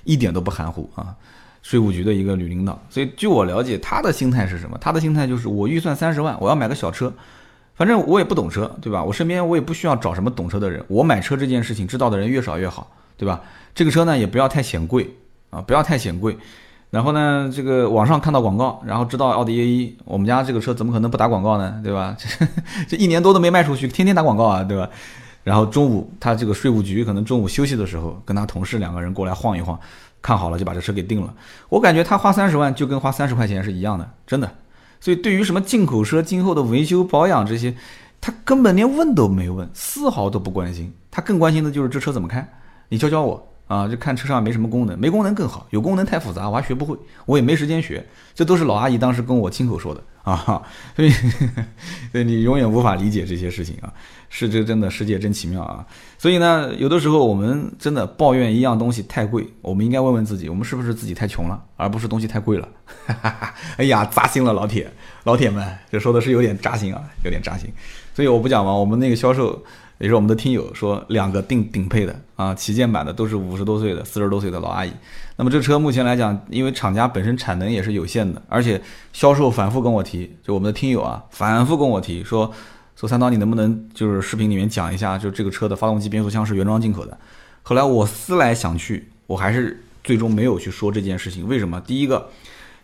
[0.04, 1.16] 一点都不含糊啊。
[1.64, 4.78] 税务局的一个女领导，所以据我了解，她的心态是什么？
[4.80, 7.12] 她的心态就是我预算三十万，我要买个小车，
[7.74, 9.04] 反正我也不懂车，对吧？
[9.04, 13.42] 我身边我也不需要找什么懂车的人，我买车这件事情知道的人越少越好，对吧？
[13.74, 15.10] 这个车呢也不要太显贵
[15.50, 16.38] 啊，不要太显贵。
[16.92, 21.82] 然后呢，这个网上看到广告，然后知道奥迪 A 一，我们家这个车怎么可能不打广告呢？
[21.84, 22.16] 对吧？
[22.88, 24.88] 这一年多都没卖出去，天天打广告啊，对吧？
[25.44, 29.78] 然后中午他这个税务局可能中午休息的时候，跟他同事两个人过来晃一晃，
[30.22, 31.34] 看好了就把这车给定了。
[31.70, 34.50] 我感觉他花三十万就跟花三十块钱是一样的，真的。
[35.00, 37.76] 所以对于什么进口车今后的维修保养这些，
[38.22, 40.94] 他根本连问都没问，丝毫都不关心。
[41.12, 42.48] 他更关心的就是这车怎么开，
[42.88, 43.53] 你教教我。
[43.68, 48.06] 啊，就看车上没什么功能，没功能更好，有功能太复杂，我还学不会，我也没时间学。
[48.36, 50.62] 这都是老阿姨当时跟我亲口说的啊，
[50.96, 51.10] 所以，
[52.12, 53.92] 所以你永远无法理解这些事情啊。
[54.30, 55.86] 是这真的世界真奇妙啊。
[56.18, 62.68] 所以呢，有的时候我们真的抱怨一样东西太贵，我们应该问问自己，我们是不是自己太穷了，而不是东西太贵了？
[63.78, 64.92] 哎呀，扎心了，老铁，
[65.24, 67.72] 老铁们，这说的是有点扎心啊，有点扎心。
[68.16, 69.64] 所以我不讲嘛，我们那个销售。
[70.00, 74.92] 也是我们的听友说，两个定顶配的啊，旗舰版的都是五十多岁的、四十多岁的老阿姨。
[75.38, 78.82] 那么这车目前来讲，因为厂家本身产能也是有限的，而且
[79.14, 82.52] 销售反复跟我提，就我们的听友啊，反复跟我提说，
[82.96, 87.18] 说三刀你能不能就是视频里面讲一下，就这个车的发动机、变速箱是原装进口的。
[87.62, 91.48] 后来我思来想去，我还是最终没有去说这件事情。
[91.48, 91.80] 为什么？
[91.82, 92.30] 第一个，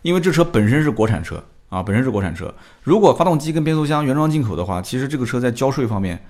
[0.02, 6.20] 因为这车本身是国产车啊，本身是国产车，如果发动机跟变速箱原装进口的话，其实这个车在交税方面。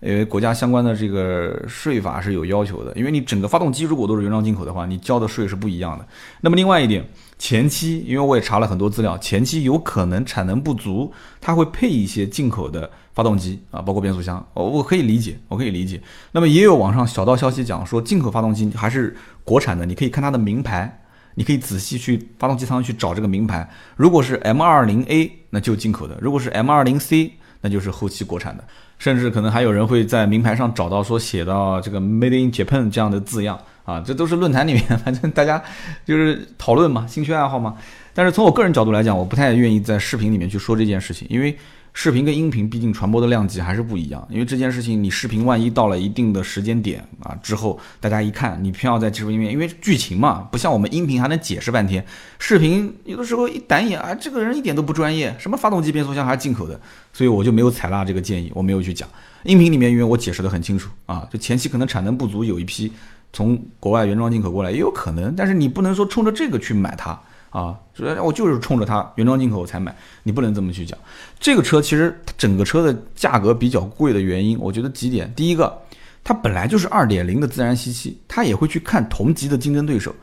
[0.00, 6.06] 因为国家相关的这个税法是有要求的，因为你整个发动机如果都是原装进口的话，你交的税是不一样的。
[6.40, 7.04] 那么另外一点，
[7.38, 16.00] 前期因为我也查了很多资料，前期有可能产能不足，它会配一些进口的发动机啊，包括变速箱，我我可以理解，我可以理解。
[16.32, 21.02] 那么也有网上小道消息讲说，进口发动机还是国产的，你可以看它的名牌，
[21.34, 23.68] 你可以仔细去发动机舱去找这个名牌。
[23.96, 28.64] 如果是 M20A，那就进口的；如果是 M20C，那就是后期国产的。
[28.98, 35.62] 甚至可能还有人会在名牌上找到说写到这个 Made in Japan 这样的字样啊，这都是论坛里面， 反正大家
[36.04, 37.76] 就是讨论嘛，兴趣爱好嘛。
[38.12, 41.56] 但是从我个人角度来讲，我不太愿意在视频里面去说这件事情，因为。
[41.92, 52.04] 视频跟音频毕竟传播的量级还是不一样，因为这件事情你视频万一到了一定的时间点啊之后，大家一看你偏要在视频里面，因为剧情嘛，不像我们音频还能解释半天，
[52.38, 56.80] 视频有的时候一打眼啊，这个人一点都不专业，什么发动机变速箱还是进口的，
[57.12, 59.08] 所以我就没有采纳这个建议，我没有去讲
[59.42, 62.90] 音频里面，因为我解释的很清楚啊，就前期可能产能不足，有一批
[63.32, 67.20] 从国外原装进口过来也有可能，但是你不能说冲着这个去买它。
[67.50, 70.96] 啊，所以我就是冲着它原装进口我才买，你不能这么去讲。
[71.38, 75.32] 这个车其实整个车的价格比较贵的原因，我觉得几点。
[75.34, 75.76] 第一个，
[76.22, 80.14] 它本来就是二点零的自然吸气，它也会去看同级的竞争对手，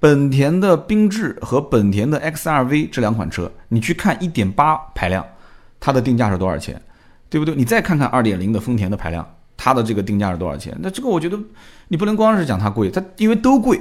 [0.00, 5.24] 本田的缤智和本田的 XRV 这两款车，你去看一点八排量，
[5.78, 6.82] 它的定价是多少钱，
[7.30, 7.54] 对不对？
[7.54, 9.24] 你再看看二点零的丰田的排量，
[9.56, 10.76] 它的这个定价是多少钱？
[10.80, 11.38] 那这个我觉得
[11.86, 13.80] 你不能光是讲它贵，它因为都贵。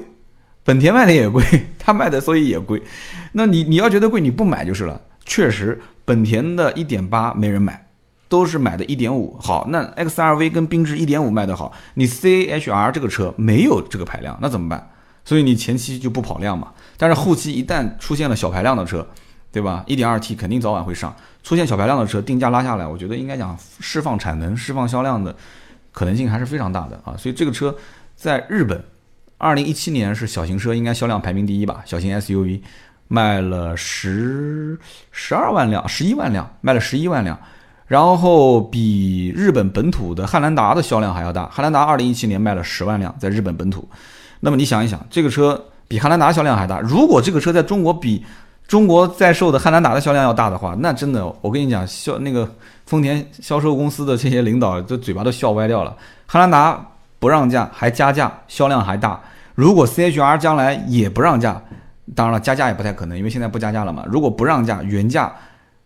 [0.68, 1.42] 本田卖的也贵，
[1.80, 2.84] 他卖的所以也贵。
[3.32, 5.00] 那你你要觉得贵，你不买就是了。
[5.24, 7.88] 确实，本田的1.8没人买，
[8.28, 9.40] 都是买的1.5。
[9.40, 14.90] 好，那 XRV 跟缤智1.5卖的好，你 CHR 这个车没有这个排量，那怎么办？
[15.24, 16.74] 所以你前期就不跑量嘛。
[16.98, 19.08] 但是后期一旦出现了小排量的车，
[19.54, 21.16] 对吧？1.2T 肯定早晚会上。
[21.44, 25.34] 出现小排量的车，定价拉下来，我觉得应该讲释放产能、释放销量的
[25.94, 27.16] 可能性还是非常大的啊。
[27.18, 27.74] 所以这个车
[28.18, 28.84] 在日本。
[29.38, 31.82] 二零一七年是小型车应该销量排名第一吧？
[31.86, 32.60] 小型 SUV
[33.08, 34.78] 卖了十
[35.12, 37.40] 十二万辆，十一万辆，卖了十一万辆，
[37.86, 41.48] 然后比日本本土的汉兰达的销量还要大。
[41.50, 43.88] 汉兰达二零一七年卖了十万辆，在日本本土。
[44.40, 46.80] 那么你想一想，这个车比汉兰达销量还大。
[46.82, 48.26] 如果这个车在中国比
[48.68, 52.52] 中国在售的汉兰达的销量要大的话，那真的，我跟你讲，销那个
[52.86, 55.96] 丰田销售公司的这些领导，这嘴巴都笑歪掉了。
[56.26, 56.86] 汉兰达
[57.20, 59.22] 不让价还加价，销量还大。
[59.56, 61.62] 如果 C H R 将来也不让价，
[62.16, 64.04] 当然了，加价也不太可能，因为现在不加价了嘛。
[64.08, 65.34] 如果不让价，原价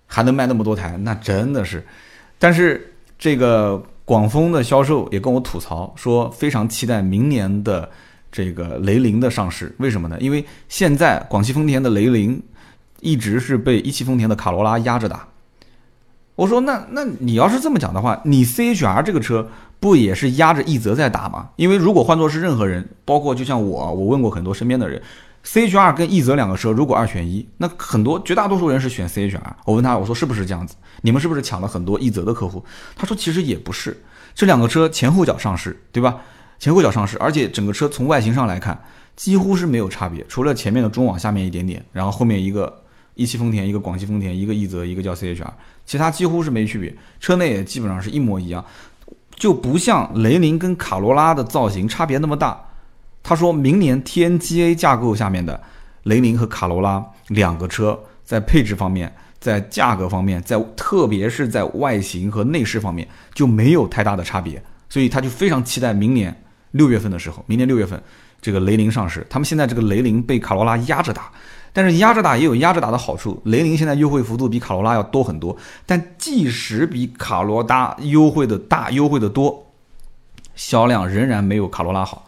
[0.07, 1.85] 还能卖那么多台，那真的是。
[2.37, 7.89] 但是这个广丰的销售也跟我吐槽说，非常期待明年的
[8.31, 9.73] 这个雷凌的上市。
[9.79, 10.17] 为什么呢？
[10.19, 12.41] 因为现在广汽丰田的雷凌。
[13.03, 15.27] 一直是被一汽丰田的卡罗拉压着打。
[16.35, 19.49] 我说那那你要是这么讲的话，你 C H R 这个车
[19.81, 21.49] 不也是压着奕泽在打吗？
[21.55, 25.01] 因为如果换作是任何人，包括就像我，我问过很多身边的人
[25.41, 29.55] ，C H R 跟奕泽两个车如果二选一，那很多绝大多数人是选 C H R。
[29.65, 30.75] 我问他，我说是不是这样子？
[31.01, 32.63] 你们是不是抢了很多奕泽的客户？
[32.95, 33.99] 他说其实也不是，
[34.35, 36.15] 这两个车前后脚上市，对吧？
[36.59, 38.79] 前后脚上市，而且整个车从外形上来看
[39.15, 42.77] 几乎是没有差别，除了前面的中网下面一点点，然后后面一个。
[43.13, 45.53] 一汽丰田，一个广汽丰田，一个奕泽，一个叫 C H R，
[45.85, 48.65] 其他几乎是没区别，车内也基本上是一模一样，
[49.35, 52.59] 就不像雷凌跟卡罗拉的造型差别那么大。
[53.23, 55.61] 他说明年 T N G A 架构下面的
[56.03, 68.01] 雷凌和卡罗拉两个车在配置方面，在价格方面，在特别是在外形和内饰方面就没有太大的差别，所以他就非常期待明年六月份的时候，明年六月份
[68.41, 69.25] 这个雷凌上市。
[69.29, 71.31] 他们现在这个雷凌被卡罗拉压着打。
[71.73, 75.55] 但是压着打也有压着打的好处，雷凌现在优惠幅度比卡罗拉要多很多，
[75.85, 79.65] 但即使比卡罗拉优惠的大、优惠的多，
[80.53, 82.27] 销量仍然没有卡罗拉好，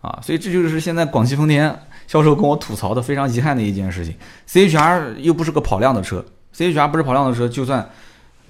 [0.00, 4.14] 啊，所以这就是现在广汽丰田销售跟我吐槽的非常遗憾的一件事情。
[4.46, 7.90] C H R 又不是个跑量的车，C H R 不是跑量的车，就算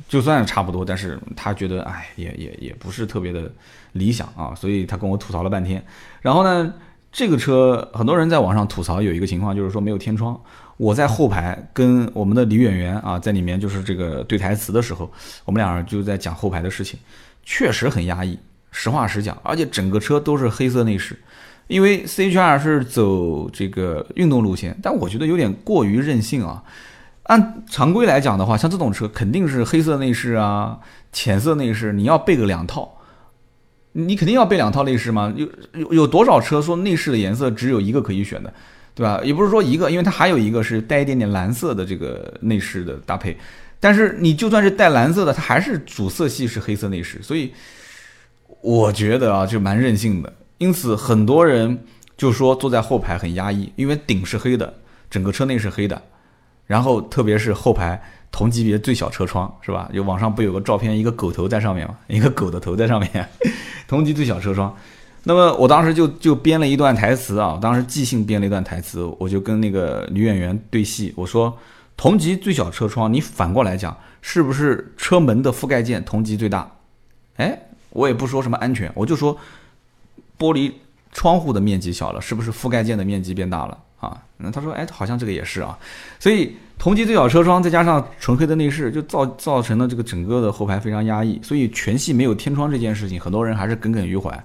[0.07, 3.51] 就算差不多，但是他觉得哎，也也也不是特别的
[3.93, 5.83] 理想啊，所以他跟我吐槽了半天，
[6.21, 6.75] 然后呢？
[7.17, 10.39] 这个车很多人在网上吐槽，有一个情况就是说没有天窗。
[10.77, 15.11] 我在后排跟我们的李远员啊，在里面就是这个对台词的时候，
[15.47, 17.01] 我们俩就在讲后排的事情，
[17.43, 18.39] 确实很压抑。
[18.71, 21.19] 实话实讲，而且整个车都是黑色内饰，
[21.69, 26.63] 因为 C H R 是走这个运动路线，但我觉得有点过于任性啊。
[27.23, 30.81] 按常规来讲的话，像这种车肯定是黑色内饰啊，
[31.15, 32.96] 浅色内饰，你要备个两套。
[33.99, 35.33] 你肯定要备两套内饰吗？
[35.35, 38.53] 有有有多少车说内饰的颜色只有一个可以选的，
[38.95, 39.19] 对吧？
[39.25, 43.35] 也不是说一个，因为它还有一个是带一点点蓝色的这个内饰的搭配。
[43.81, 47.51] 但是你就算是带蓝色的，它还是主色系是黑色内饰，所以
[48.61, 50.31] 我觉得啊，就蛮任性的。
[50.59, 51.79] 因此很多人
[52.19, 54.75] 就说坐在后排很压抑，因为顶是黑的，
[55.09, 56.03] 整个车内是黑的，
[56.67, 58.03] 然后特别是后排。
[58.31, 59.89] 同级别最小车窗是吧？
[59.93, 61.97] 有网上不有个照片，一个狗头在上面吗？
[62.09, 63.29] 一个狗的头在上面。
[63.89, 64.75] 同级最小车窗。
[65.29, 71.57] 那么我当时就就编了一段台词啊，当时即兴编了一段台词，我就跟那个女演员对戏，我说
[71.97, 76.71] 同级最小车窗，你反过来讲，是不是车门的覆盖件同级最大？
[77.39, 77.59] 哎，
[77.91, 79.37] 我也不说什么安全，我就说
[80.39, 80.73] 玻璃
[81.13, 83.77] 窗户的面积小了，是不是覆盖件的面积变大了？
[83.99, 85.77] 啊，那他说，哎，好像这个也是啊，
[86.21, 94.45] 所以同级最小车窗再加上纯黑的内饰，就造造成了这个整个的后排非常压抑，所以全系没有天窗这件事情，很多人还是耿耿于怀。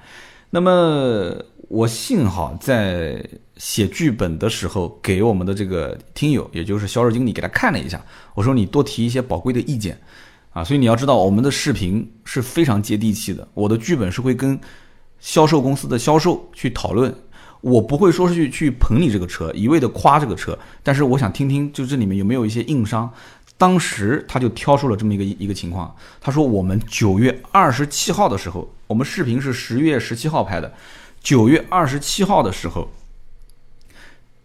[0.50, 1.36] 那么
[1.68, 3.24] 我幸好在
[3.58, 8.02] 写剧本的时候，给我们的这个听友，也就是销售经理给他看了一下，
[8.36, 10.00] 我说你多提一些宝贵的意见
[10.54, 14.58] 啊，所以你要知道我们的视频是非常接地气的，我的剧本是会跟
[15.20, 17.14] 销售公司的销售去讨论。
[17.62, 23.12] 我不会说是去去捧你这个车，一味的夸这个车，但是我想听听，就这里面有没有一些硬伤。
[23.58, 30.74] 当时他就挑出了这么一个一个情况，他说我们九月二十七号的时候，我们视频是十月十七号拍的，
[31.22, 32.90] 九月二十七号的时候，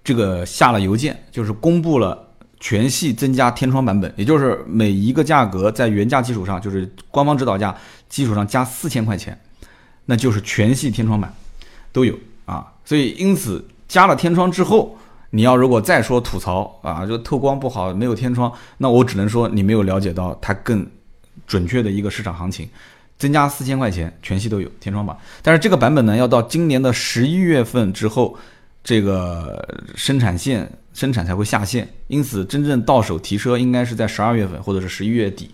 [0.04, 2.28] 这个下了邮件，就是公布了
[2.60, 7.74] 全系增加天窗版本，也就是每一个价格在原价基础上，就是官方指导价
[8.10, 9.40] 基础上加四千块钱，
[10.04, 11.34] 那就是全系天窗版
[11.90, 12.14] 都有。
[12.44, 14.96] 啊，所以因此加了天窗之后，
[15.28, 20.86] 你要如果再说吐槽啊，就透光不好，没有天窗，那我只能说你没有了解到它更
[21.46, 22.66] 准确的一个市场行情。
[23.18, 28.38] 增加四千块钱，全系都有天窗版，但是这个版本呢，要到今年的十一月份之后，
[28.84, 35.50] 这个生产线生产才会下线，因此真正到手提车应该是在十二月份或者是十一月底。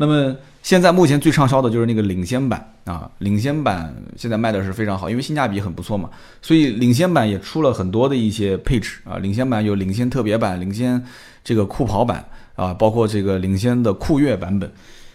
[0.00, 0.32] 那么
[0.62, 6.08] 现在目前最畅销的就是那个领先版啊，领先版现在卖的是非常好，因为性价比很不错嘛，
[6.40, 11.04] 所以领先版也出了很多的一些配置啊，领先版有领先特别版、领先
[11.42, 14.70] 这个酷跑版啊，包括这个领先的酷越版本。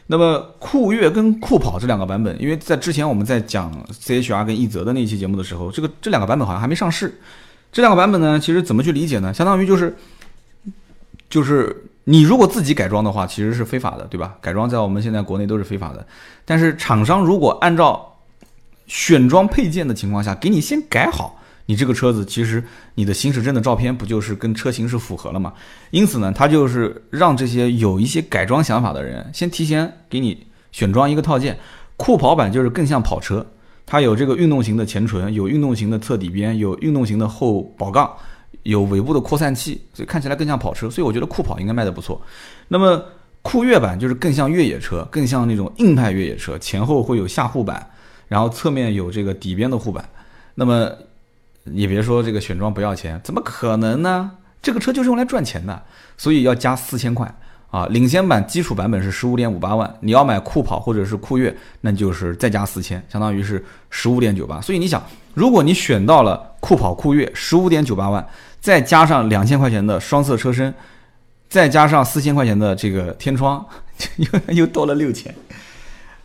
[0.07, 7.17] 那么酷越跟酷跑这两个版本，因为在之前我们在讲 C H R 跟奕泽的那期节目的时候，这个这两个版本好像还没上市。
[7.71, 9.33] 这两个版本呢，其实怎么去理解呢？
[9.33, 9.95] 相当于就是。
[11.29, 14.35] 就是你如果自己改装的话，其实是非法的，对吧？
[14.41, 16.05] 改装在我们现在国内都是非法的。
[16.43, 18.17] 但是厂商如果按照
[18.87, 22.61] 选装配件的情况下，给你先改好，你这个车子其实
[22.95, 25.53] 你的行驶证的照片不就是跟车型是符合了吗？
[25.91, 31.57] 因此呢，他就是让这些有一些改装想法的人，先提前给你选装一个套件。
[31.95, 33.45] 酷跑版就是更像跑车，
[33.85, 38.11] 它有这个运动型的前唇，有运动型的侧底边，有运动型的后保杠。
[38.63, 42.21] 有尾部的扩散器，所以看起来更像跑车，所以我觉得酷跑应该卖的不错。
[42.67, 43.03] 那么
[43.41, 47.85] 酷越版就是更像越野车，更像那种硬派越野车，前后会有下护板，
[48.27, 50.07] 然后侧面有这个底边的护板。
[50.55, 50.89] 那么
[51.65, 54.31] 也别说这个选装不要钱，怎么可能呢？
[54.61, 55.83] 这个车就是用来赚钱的，
[56.15, 57.29] 所以要加四千块
[57.69, 57.85] 啊！
[57.87, 64.61] 领先版基础版本是十五点五八万，你要买酷跑或者是酷越，那就是再加四千，相当于是十五点九八。
[64.61, 68.25] 所以你想，如果你选到了酷跑酷越，十五点九八万。
[68.63, 70.73] 再加上两千块钱的双色车身，
[71.49, 73.63] 再加上四千块钱的这个天窗，
[74.15, 75.35] 又又多了六千。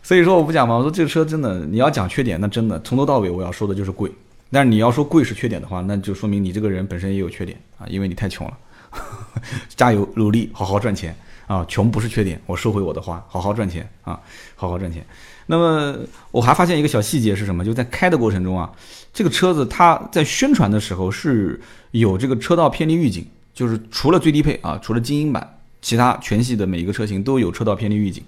[0.01, 4.09] 所以说我不讲嘛，我说这个车真的，你要讲缺点，那真的从头到尾我要说的就是贵。
[4.49, 8.57] 但是你要说贵是缺点的话，那就说明你这个人本身也有缺点啊，因为你太穷了。
[9.75, 11.13] 加油努力，好好赚钱
[11.45, 11.65] 啊！
[11.67, 14.17] 穷不是缺点，我收回我的话，好好赚钱啊，
[14.55, 15.05] 好好赚钱。
[15.51, 15.97] 那么
[16.31, 17.65] 我还发现一个小细节是什么？
[17.65, 18.71] 就在开的过程中啊，
[19.11, 21.59] 这个车子它在宣传的时候是。
[21.91, 28.23] 有这个车道偏离预警，就是除了最低配啊，除了精英版，其他全系的每一个车型都有车道偏离预警，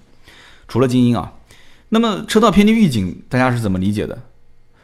[0.68, 1.32] 除了精英啊。
[1.90, 4.18] 那么车道偏离预警大家是怎么理解的？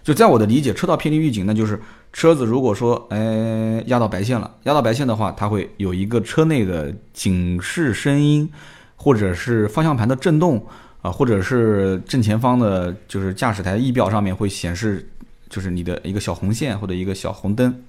[0.04, 1.82] 就在我的理解，车道偏离预警那就是
[2.14, 8.48] 车子如果说哎压到白线了，压到白线的话，它会有一个车内的警示声音，
[8.96, 10.64] 或者是方向盘的震动
[11.08, 15.10] 啊，或者是正前方的，就是驾驶台仪表上面会显示，
[15.50, 17.82] 就是你的一个小红线或者一个小红灯。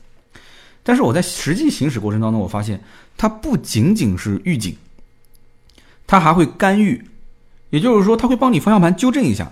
[0.84, 2.80] 但是我在实际行驶过程当中，我发现
[3.16, 4.76] 它不仅仅是预警，
[6.06, 7.04] 它还会干预，
[7.70, 9.50] 也就是说，它会帮你方向盘纠正一下。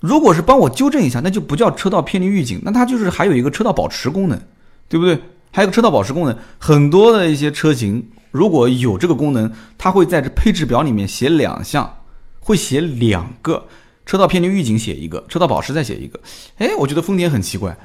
[0.00, 4.40] 如果是帮我纠正一下，那就不叫车道偏离预警，那它就是还有一个车道保持功能，
[4.88, 5.20] 对不对？
[5.50, 11.97] 还有个车道保持功能，很多的一些车型如果有这个功能，它会在这配置表里面写两项，
[12.48, 13.68] 会写两个
[14.06, 16.18] 车道偏离预警，写一个车道保持再写一个。
[16.56, 17.76] 哎，我觉得丰田很奇怪，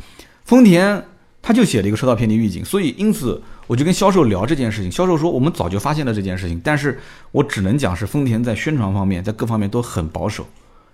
[0.46, 1.04] 丰田。
[1.46, 4.90] 他就写了一个车道偏离预警，所以因此我就跟销售聊这件事情。
[4.90, 6.98] 销售说我们早就发现了这件事情，但是
[7.34, 10.48] 我只能讲是丰田在宣传方面，在各方面都很保守，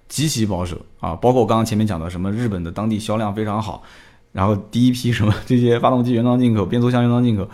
[0.08, 1.13] 极其保守啊。
[1.13, 3.84] 包括我刚刚前面讲的什么日本的当地销量非常好，
[4.32, 7.47] 然后第一批什么这些发动机原装进口、变速箱原装进口，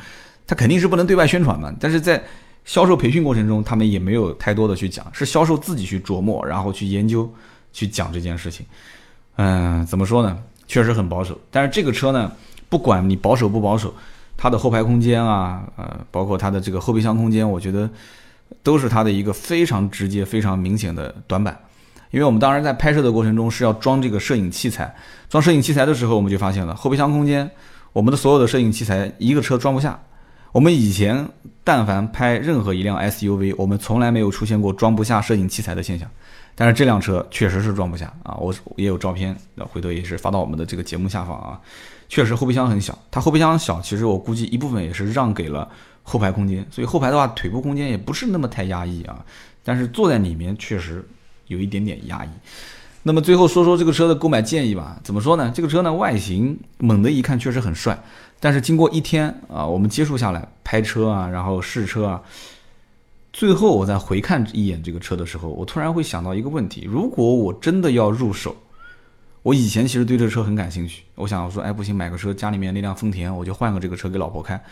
[0.48, 1.76] 它肯定是不能对外宣传嘛。
[1.78, 2.24] 但是在
[2.66, 7.32] 销售培训过程中，他们也没有太多的去讲，是销售自己去琢磨，然后去研究
[7.72, 8.66] 去讲这件事情。
[9.38, 10.38] 嗯，怎么说呢？
[10.68, 11.40] 确实很保守。
[11.52, 12.32] 但是这个车呢？
[12.68, 13.94] 不管你保守不保守，
[14.36, 17.88] 它的后排空间啊，呃，包括它的这个后备箱空间，我觉得
[18.64, 21.58] 都是它的一个非常直接、非常明显的短板。
[22.10, 24.94] 因为我们当时在拍摄的过程中是要装这个摄影器材，
[25.30, 27.50] 装摄影器材的时候，我们就发现了后备箱空间，
[27.94, 29.98] 我们的所有的摄影器材一个车装不下。
[30.56, 31.28] 我们以前
[31.66, 36.10] 但凡拍任何一辆 SUV，我们从来没有出现过装不下摄影器材的现象，
[36.56, 38.36] 但是这辆车确实是装不下啊！
[38.36, 41.60] 我也有照片，那回头也是发到我们的这个节目下方啊。
[42.08, 45.70] 确实后备箱很小，它后备箱小，其实我估计一部分也是让给了
[46.04, 49.26] 后排空间，所以后排的话腿部空间也不是那么太压抑啊。
[49.62, 51.06] 但是坐在里面确实
[51.48, 52.30] 有一点点压抑。
[53.04, 55.52] 那么最后说说这个车的购买建议吧，怎么说呢？
[55.54, 57.96] 这个车呢外形猛的一看确实很帅，
[58.46, 62.22] 但是经过一天啊我们接触下来拍车啊，然后试车啊，
[63.34, 68.56] 最后我再回看一眼这个车的时候，我突然会想到一个问题：如果我真的要入手。
[69.42, 74.64] 我以前其实对这车很感兴趣，我想说，哎，不行，买个车，家里面那辆丰田，我就换个这个车给老婆开。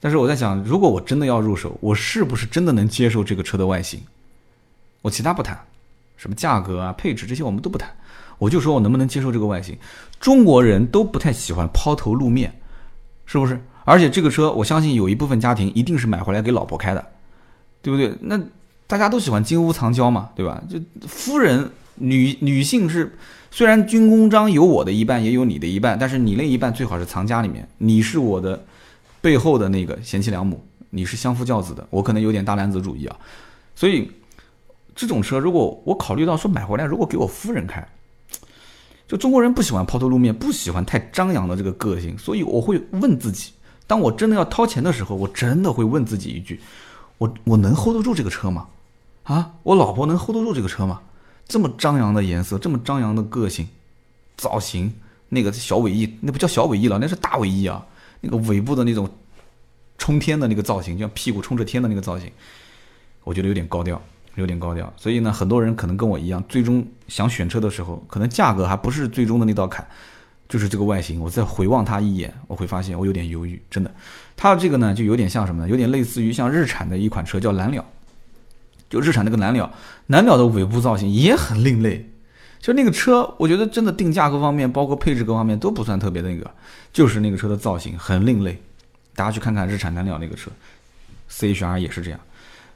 [0.00, 4.00] 但是我在想，如果我真的要入手，我是不是真的能接受这个车的外形？
[5.02, 5.62] 我其他不谈，
[6.16, 7.90] 什么价格啊、配置这些我们都不谈，
[8.38, 9.76] 我就说我能不能接受这个外形。
[10.18, 12.59] 中国人都不太喜欢抛头露面，
[13.30, 13.60] 是不是？
[13.84, 17.06] 而且这个车，我相信有一部分家庭一定是买回来给老婆开的，
[17.80, 18.12] 对不对？
[18.22, 18.36] 那
[18.88, 20.60] 大家都喜欢金屋藏娇嘛，对吧？
[20.68, 21.70] 就夫人。
[22.02, 23.14] 女女性是，
[23.50, 27.68] 虽然军功章有我的一半，也有你的一半，但是你那一半最好是藏家里面。
[27.76, 28.64] 你是我的
[29.20, 31.86] 背后的那个贤妻良母，你是相夫教子的。
[31.90, 33.14] 我可能有点大男子主义啊，
[33.74, 34.10] 所以
[34.94, 37.86] 这种车如果我考虑到说买回来，如果给我夫人开，
[39.10, 43.50] 就中国人不喜欢抛头露面，不喜欢太张扬的这个个性，所以我会问自己，
[43.88, 46.60] 当我真的要掏钱的时候，我真的会问自己一句：
[47.18, 48.68] 我我能 hold 得住这个车吗？
[49.24, 51.00] 啊，我老婆能 hold 得住这个车吗？
[51.48, 53.66] 这么张扬的颜色，这么张扬的个性，
[54.36, 54.94] 造型，
[55.28, 57.84] 那个小尾翼，那不叫小尾翼了，那是大尾翼啊！
[58.20, 59.10] 那个尾部的那种
[59.98, 62.30] 冲天的那个造型，就像屁股冲着天的那个造型，
[63.24, 64.00] 我觉得有点高调，
[64.34, 64.92] 有点高调。
[64.96, 69.86] 所以呢，很多人可能跟我一样，最终想选车的时候，可能价格还不是最终的那道坎，
[70.48, 71.20] 就是这个外形。
[71.20, 73.94] 我再回望它一眼，我会发现我有点犹豫，真的。
[74.36, 75.68] 它这个呢，就有点像什么呢？
[75.68, 77.84] 有点类似于像日产的一款车叫蓝鸟，
[78.88, 79.70] 就日产那个蓝鸟，
[80.06, 82.08] 蓝鸟的尾部造型也很另类。
[82.60, 86.50] 就那个车，我觉得真的定价各方面，包括配置各方面都不算特别那个，
[86.92, 88.60] 就是那个车的造型很另类。
[89.14, 90.50] 大家去看看日产蓝鸟那个车
[91.28, 92.20] ，C H R 也是这样。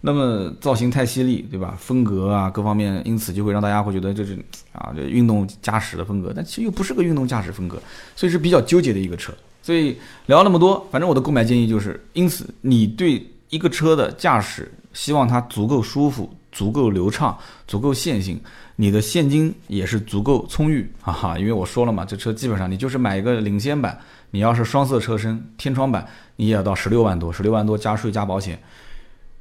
[0.07, 1.75] 那么造型太犀利，对吧？
[1.79, 4.39] 风格啊各方面，因此就会让大家会觉得这是
[4.71, 7.81] 啊这运动驾驶的风格，但其实又不是个运动驾驶风格，
[8.15, 9.33] 所以是比较纠结的一个车。
[9.63, 9.97] 所以
[10.27, 17.35] 聊那么多，反正我的购买建议就是：因此你对一个车的驾驶，希望它足够舒服、足够流畅、
[17.67, 18.39] 足够线性。
[18.77, 23.99] 你的现金也是足够充裕啊哈，因为我说了嘛，这车基本上你就是买一个领先版，
[24.33, 28.61] 你要是双色车身天窗版，你也要到十六万多，十六万多加税加保险，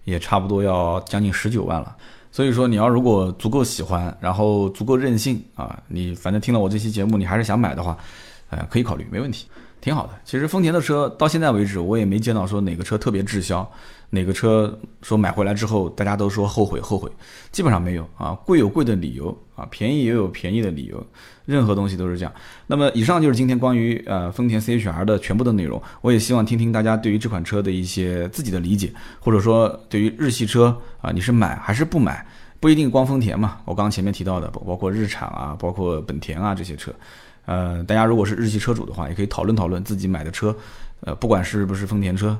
[0.03, 1.95] 也差不多要将近十九万了。
[2.31, 7.97] 所以说你要如果足够喜欢，然后足够任性啊，你反正听了我这期节目，你还是想买的话，
[8.49, 9.47] 呃，可以考虑，没问题，
[9.81, 10.13] 挺好的。
[10.25, 13.69] 其实丰田的车到现在为止，我也没见到说哪个车特别滞销。
[14.09, 17.11] 哪个车说买回来之后大家都说后悔后悔，
[17.51, 21.03] 基本上没有啊，贵有贵的理由啊，便宜也有便宜的理由，
[21.45, 22.33] 任何东西都是这样。
[22.67, 32.25] 那么以上就是今天关于呃丰田 CHR 的全部的内容，我也希望听听大家对于这款车的一些自己的理解，或者说对于日系车啊你是买还是不买，
[32.59, 36.93] 不一定光丰田嘛，我刚刚前面提到的包括日产啊，包括本田啊这些车，
[37.45, 40.55] 呃大家如果是日系车主的话，也可以讨论讨论自己买的车，
[41.01, 42.37] 呃不管是不是丰田车。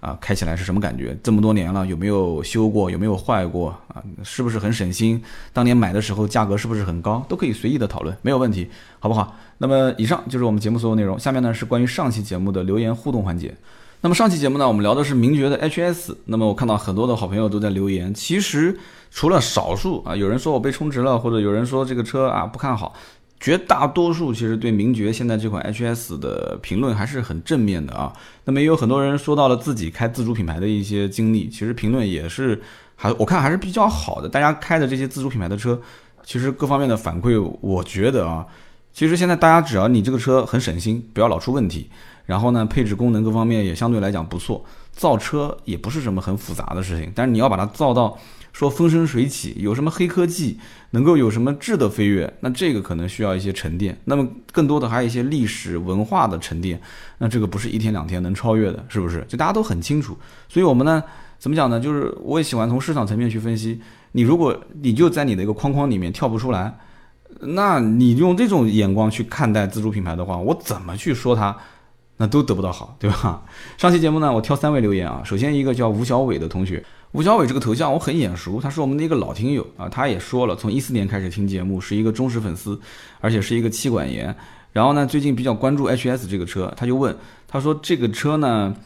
[0.00, 1.16] 啊，开起来是什么感觉？
[1.22, 2.90] 这么多年了，有没有修过？
[2.90, 3.70] 有没有坏过？
[3.88, 5.20] 啊，是不是很省心？
[5.52, 7.24] 当年买的时候价格是不是很高？
[7.28, 8.68] 都可以随意的讨论，没有问题，
[8.98, 9.36] 好不好？
[9.58, 11.18] 那么以上就是我们节目所有内容。
[11.18, 13.56] 下面呢是关于上期节目的留言互动环节。
[14.02, 16.14] 那么上期节目呢，我们聊的是名爵的 HS。
[16.26, 18.78] 那么我看到很多的好朋友都在留言，其实
[19.10, 22.94] 除了少数啊，有人说我被充值了，或者有人说这个车啊不看好。
[23.38, 28.12] 绝大多数其实对名爵现在这款 HS 的评论还是很正面的啊。
[28.44, 32.60] 那么也有很多人说到了自己开自主品牌的一些经历，其实评论也是
[32.94, 34.28] 还我看还是比较好的。
[34.28, 35.78] 大家开的这些自主品牌的车，
[36.24, 38.46] 其实各方面的反馈，我觉得啊，
[38.92, 41.90] 其实现在大家只要你这个车很省心，不要老出问题，
[42.24, 47.12] 然后呢配置功能各方面也相对来讲不错，造车也不是什么很复杂的事情。
[47.14, 48.18] 但是你要把它造到。
[48.56, 50.58] 说风生水起，有什么黑科技
[50.92, 52.32] 能够有什么质的飞跃？
[52.40, 53.94] 那这个可能需要一些沉淀。
[54.06, 56.80] 那么更多的还有一些历史文化的沉淀。
[57.18, 59.22] 那这个不是一天两天能超越的，是不是？
[59.28, 60.16] 就大家都很清楚。
[60.48, 61.04] 所以我们呢，
[61.38, 61.78] 怎么讲呢？
[61.78, 63.78] 就是我也喜欢从市场层面去分析。
[64.12, 66.78] 你如果你就在你的一个框框里面跳不出来，
[67.40, 71.54] 那你用这种眼光去看待自主品牌的话，我怎么去说它，
[72.16, 73.42] 那都得不到好，对吧？
[73.76, 75.20] 上期节目呢，我挑三位留言啊。
[75.22, 76.82] 首先一个叫吴小伟的同学。
[77.16, 82.78] 吴小伟这个头像我很眼熟，他是我们的一个老听友啊，他也说了，从一四年开始听节目，是一个忠实粉丝，
[83.22, 84.36] 而且是一个妻管严。
[84.70, 87.16] 然后呢，最近比较关注 HS 这个车，他就问，
[87.48, 88.76] 他说这个车呢，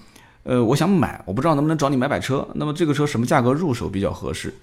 [0.45, 2.47] 呃，我想买，我不知道能不能找你买买车。
[2.55, 4.55] 那么这个车什么价格入手比较合适？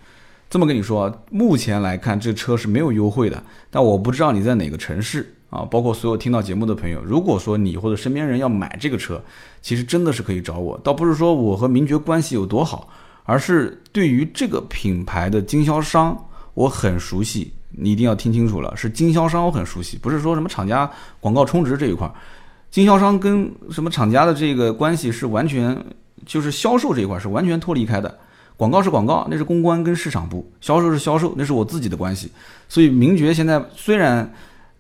[0.50, 5.68] 这么跟你说，目前来看这车是没有优惠的，但我不知道你在哪个城市啊。
[5.70, 9.22] 包括所有听到节目的朋友，如果说你或者身边人要买这个车，
[9.62, 12.88] 其实真的是可以找我，倒不是说我和名爵关系有多好。
[13.28, 16.18] 而是对于这个品牌的经销商，
[16.54, 22.14] 我很熟悉，你一定要听清楚了，是经销商我很熟悉，不是说什么厂家广告充值这一块儿，
[22.72, 25.78] 经销商跟什么厂家的这个关系是完全
[26.26, 28.18] 就是销售这一块是完全脱离开的，
[28.56, 32.32] 广告是广告，那是公关跟市场部，销售是销售，那是我自己的关系，
[32.70, 34.34] 所以名爵现在虽然。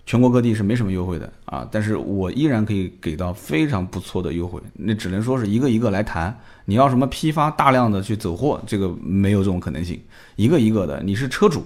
[0.07, 4.57] 全国各地是没什么优惠的啊，但是我依然可以给到非常不错的优惠。
[4.73, 6.33] 那只能说是一个一个来谈。
[6.63, 9.99] 你要什么批发大量的去走货，这个没有这种可能性。
[10.37, 11.61] 一个一个的，你是车主，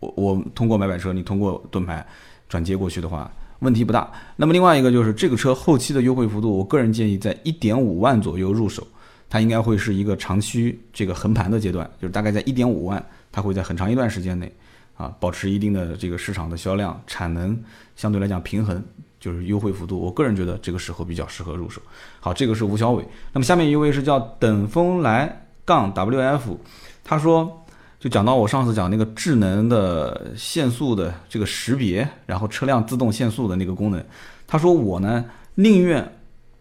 [0.00, 2.04] 我我通过买买车，你通过盾牌
[2.48, 3.30] 转接过去的话，
[3.60, 4.10] 问题不大。
[4.34, 8.84] 那么另外一个就是这个车后期的优惠幅度，我个人建议在一点五万左右入手，
[9.30, 14.52] 它应该会是一个长期这个横盘的阶段，就是大概在一点五万，它会在很长一段时间内。
[14.96, 17.58] 啊，保持一定的这个市场的销量产能，
[17.96, 18.82] 相对来讲平衡，
[19.18, 19.98] 就是优惠幅度。
[19.98, 21.80] 我个人觉得这个时候比较适合入手。
[22.20, 23.04] 好，这个是吴小伟。
[23.32, 26.56] 那么下面一位是叫等风来杠 WF，
[27.02, 27.64] 他说
[27.98, 34.04] 就讲到我上次讲那个智能的限速的这个识别，然后车辆自动限速的那个功能。
[34.46, 35.24] 他说我呢
[35.56, 36.16] 宁愿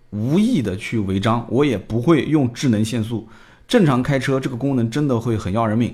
[0.09, 3.27] 无意的去违章，我也不会用智能限速。
[3.67, 5.93] 正常开车这个功能真的会很要人命。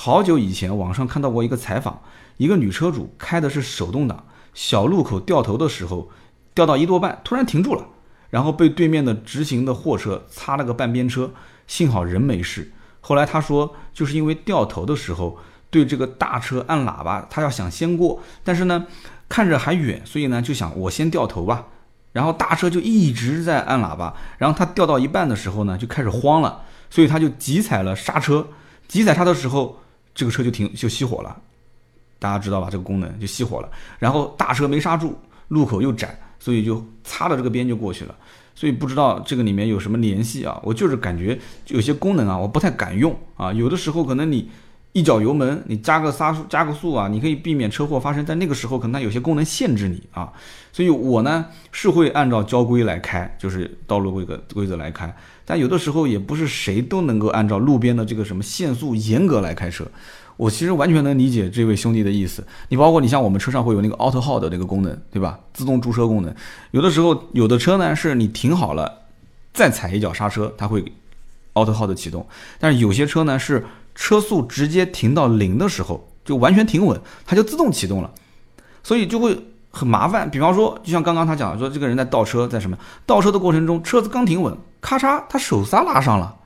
[0.00, 2.00] 好久以前，网上看到过一个采访，
[2.36, 6.08] 一个女车主开的是手动挡，小路口掉头的时候，
[6.54, 7.84] 掉到一多半，突然停住了，
[8.30, 11.32] 然后被对面的直行的货车擦了个半边车，
[11.66, 12.70] 幸好人没事。
[13.00, 15.36] 后来他说，就是因为掉头的时候
[15.68, 18.86] 对这个大车按喇叭，他要想先过，但是呢
[19.28, 21.66] 看着还远，所以呢就想我先掉头吧。
[22.12, 28.46] 然后大车就一直在按喇叭，然后他掉到一半的时候呢就开始慌了，所以他就急踩了刹车。
[28.86, 29.80] 急踩刹的时候，
[30.18, 31.40] 这个车就停就熄火了。
[32.18, 32.68] 大家知道吧？
[32.68, 33.70] 这个功能就熄火了。
[34.00, 35.16] 然后大车没刹住，
[35.46, 38.12] 路口又窄，所以就擦了这个边就过去了。
[38.52, 40.60] 所以不知道这个里面有什么联系啊？
[40.64, 41.38] 我就是感觉
[41.68, 43.52] 有些功能啊，我不太敢用啊。
[43.52, 44.50] 有的时候可能你
[44.98, 48.24] 一脚油门，你加个刹速加个速啊，你可以避免车祸发生。
[48.26, 50.32] 但那个时候可能它有些功能限制你啊。
[50.72, 55.14] 所以我呢是会按照交规来开，就是道路规格规则来开。
[55.44, 59.86] 但有的时候也不是谁都能够按照路边的这个什么限速严格来开车。
[60.36, 62.46] 我其实完全能理解这位兄弟的意思。
[62.68, 65.38] 你包括你像我们车上会有那个 Auto Hold 的那个功能，对吧？
[65.52, 66.32] 自动驻车功能。
[66.70, 69.06] 有的时候有的车呢是你停好了，
[69.52, 70.92] 再踩一脚刹车，它会
[71.54, 72.24] Auto Hold 启动。
[72.60, 73.66] 但是有些车呢是
[73.98, 78.08] 车速直接停到零的时候，就完全停稳，它就自动启动了，
[78.84, 79.36] 所以就会
[79.70, 80.30] 很麻烦。
[80.30, 86.36] 比方说，就像刚刚他讲说，这个人在倒车，在什么倒车的过程中，车子刚停稳，咔嚓，他手刹拉上了。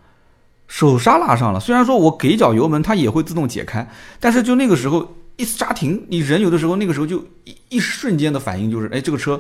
[0.67, 3.87] 手刹拉上了，虽然说我给脚油门，它也会自动解开，
[4.19, 9.39] 但是就那个时候一刹停，你人有的时候那个时候就一一瞬间的反应就是，哎，这个车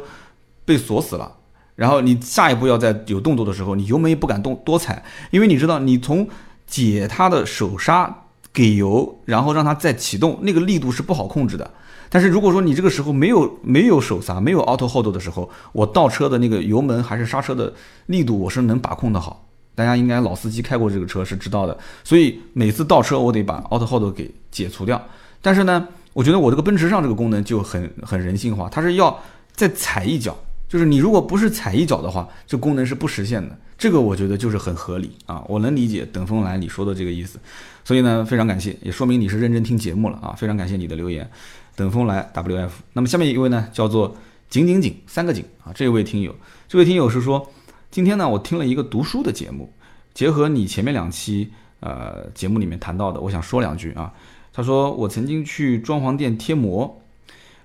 [0.66, 1.32] 被锁死了。
[1.74, 6.28] 然后你下一步要在有动作的时候，你油门也不敢动多踩，因为你知道你从
[6.72, 11.70] 解它的手刹给油，然后让它再启动，那个力度是不好控制的。
[12.08, 17.70] 但是如果说你这个时候没有没有手刹，没有 auto hold 的时候，我倒车的那个油门还是刹车的
[18.06, 19.46] 力度，我是能把控的好。
[19.74, 24.98] 大家应该老司机开过这个车是知道的，所以每次倒车我得把 auto hold 给解除掉。
[25.42, 29.18] 但是呢，我觉得我这个奔驰上这个功能就很很人性化，它是要
[29.54, 30.34] 再踩一脚，
[30.68, 33.54] 就是你如果不是踩一脚的话，这功能是不实现的。
[33.82, 37.40] 这个我觉得就是很合理啊，我能理解等风来你说的这个意思。
[37.82, 41.28] 所以呢，非常感谢，也说明你是认真听节目了啊，非常感谢你的留言。
[41.74, 42.70] 等风来 WF。
[42.92, 44.16] 那么下面一位呢，叫做
[44.48, 46.32] 景景景三个景啊，这位听友，
[46.68, 47.50] 这位听友是说。
[47.90, 49.72] 今天呢，我听了一个读书的节目，
[50.14, 54.12] 结合你前面两期呃节目里面谈到的，我想说两句啊。
[54.52, 57.02] 他说我曾经去装潢店贴膜，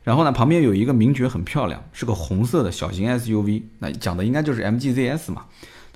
[0.03, 5.45] 然后呢旁边有一个名爵很漂亮，是个红色的小型 SUV，那讲的应该就是 MGZS 嘛。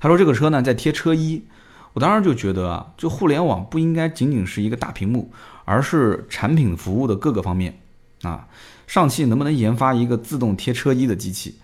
[0.02, 1.44] 他说这个车呢在贴车衣，
[1.92, 5.30] 我当时就觉得啊，就互联网不应该仅仅是一个大屏幕，
[5.64, 7.78] 而是产品服务的各个方面
[8.22, 8.48] 啊。
[8.88, 11.54] 上汽能不能研发一个自动贴车衣的机器？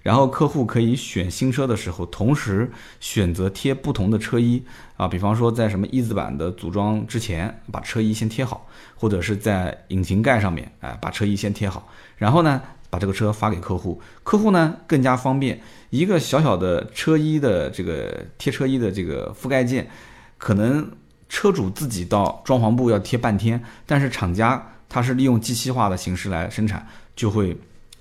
[0.00, 2.70] 然后客户可以选新车的时候，同时
[3.00, 4.62] 选择贴不同的车衣
[4.96, 15.60] 啊，比方说在什么一字板的组装之前，把车衣先贴好，或者是在引擎盖上面，哎，把车衣先贴好，然后呢，把这个车发给客户，客户呢更加方便。
[15.90, 19.88] 一个小小的车衣的这个贴车衣的这个覆盖件，
[20.36, 20.90] 可能
[21.28, 26.86] 车主自己到装潢部要贴半天，但是厂家它是利用机器化的形式来生产，
[27.16, 27.56] 就会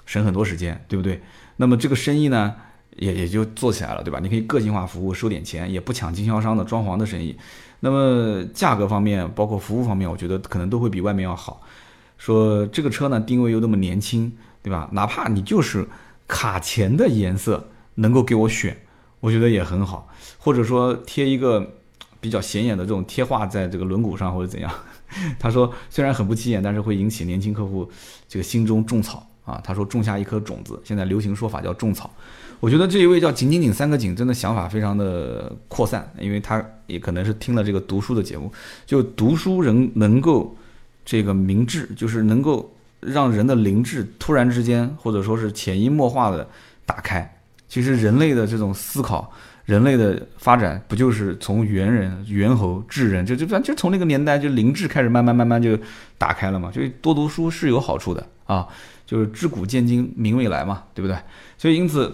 [0.06, 1.22] 省很多时间，对不对？
[1.58, 2.56] 那么这个生意呢，
[2.98, 4.20] 也也就做起来了，对吧？
[4.22, 7.36] 你可以个性化服务，收点钱，也不抢经销商的装潢的生意。
[7.80, 11.62] 那么价格方面，包括服务方面，我觉得可能都会比外面要好。
[12.18, 14.32] 说这个车呢，定位又那么年轻，
[14.68, 14.90] 对吧？
[14.92, 15.88] 哪怕你就是
[16.28, 18.78] 卡钳的颜色能够给我选，
[19.22, 20.10] 我觉得也很好。
[20.38, 21.76] 或者说贴一个
[22.20, 24.70] 比较显眼的这种贴画在这个轮毂上或者怎样。
[25.40, 27.90] 他说虽然很不起眼，但是会引起年轻客户
[28.28, 29.26] 这个心中种草。
[29.46, 32.14] 啊，他说种下一颗种子，现在流行说法叫种草。
[32.60, 38.52] 我觉得这一位叫景景景三个景，真的想法非常的扩散，因为他也可能是听了这个读书的节目，
[38.86, 40.54] 就读书人能够
[41.06, 42.70] 这个明智，就是能够
[43.00, 46.48] 让人的灵智突然之间或者说是潜移默化的
[46.86, 47.40] 打开。
[47.68, 49.32] 其实人类的这种思考，
[49.66, 55.78] 人类的发展不就是从猿人、猿猴、智人，就就就从那个年代就灵智开始慢慢慢慢就
[56.18, 56.72] 打开了嘛？
[56.72, 58.68] 就多读书是有好处的啊。
[59.06, 61.18] 就是知古见今，明未来嘛，对不对？
[61.58, 62.14] 所以因此，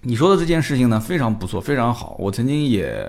[0.00, 2.16] 你说的这件事情呢，非常不错，非常好。
[2.18, 3.08] 我曾经也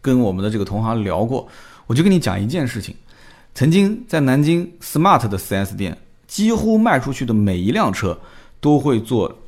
[0.00, 1.48] 跟我们的这个同行聊过，
[1.88, 2.94] 我就跟你讲一件事情：
[3.52, 8.18] 曾经在南京 Smart 的 4S 店，几乎卖出去的每一辆车
[8.60, 9.38] 都会做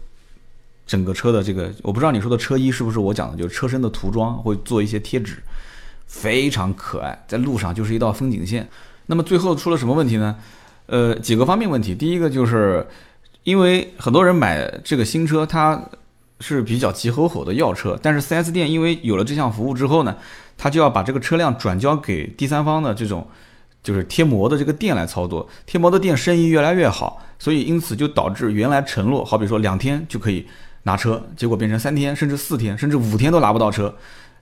[0.87, 5.43] 整个车的这个，我不知道你说的车衣是不是我讲的，就是车身的涂装会做一些贴纸，
[6.07, 8.69] 非常可爱，在路上就是一道风景线。
[9.07, 10.37] 那么最后出了什么问题呢？
[10.87, 11.95] 呃，几个方面问题。
[11.95, 12.87] 第一个就是，
[13.43, 15.83] 因为很多人买这个新车，它
[16.41, 20.17] 是比较急吼吼的要车，但是 4S 店因为有了这项服务之后呢，
[20.57, 23.27] 他就要把这个车辆转交给第三方的这种，
[23.89, 25.49] 就是贴膜的这个店来操作。
[25.65, 30.47] 贴膜的店生意越来越好，所以因此就导致原来承诺，好比说两天就可以
[30.83, 33.95] 拿车，结果变成三天，甚至四天，甚至五天都拿不到车，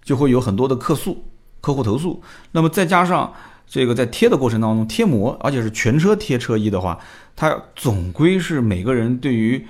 [0.02, 1.22] 就会有很多的客诉、
[1.60, 2.20] 客户投诉。
[2.50, 3.32] 那么再加上
[3.68, 6.98] 这个在贴的过程当中贴膜，而且是全车贴车衣的话，
[7.36, 9.64] 它总归是每个人对于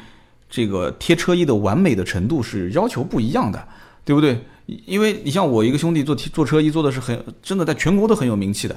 [0.49, 3.69] 这个贴车衣的完美的程度是要求不一样的，
[4.07, 4.41] 对不对？
[4.87, 8.75] 因为你像我一个兄弟做贴做车衣做的是很真的，在全国都很有名气的。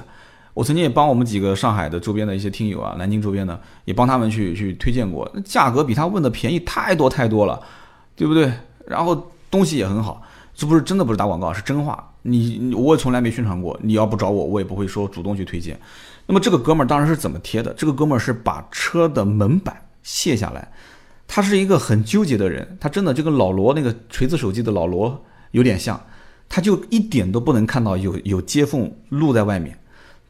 [0.60, 7.58] 我曾经也帮我们几个上海的周边的一些听友啊，南京周边的也帮他们去去推荐过，价格比他问的便宜太多太多了，
[8.14, 8.52] 对不对？
[8.86, 10.20] 然后东西也很好，
[10.54, 12.12] 这不是真的不是打广告，是真话。
[12.20, 15.80] 你我也从来没宣传过，你要不找我，我也不会说主动去推荐。
[16.26, 17.72] 那么这个哥们儿当然是怎么贴的？
[17.72, 20.70] 这个哥们儿是把车的门板卸下来，
[21.26, 25.98] 他是一个很纠结的人，他真的就跟老罗那个锤子手机的老罗有点像，
[26.50, 29.79] 他就一点都不能看到有有接缝露在外面。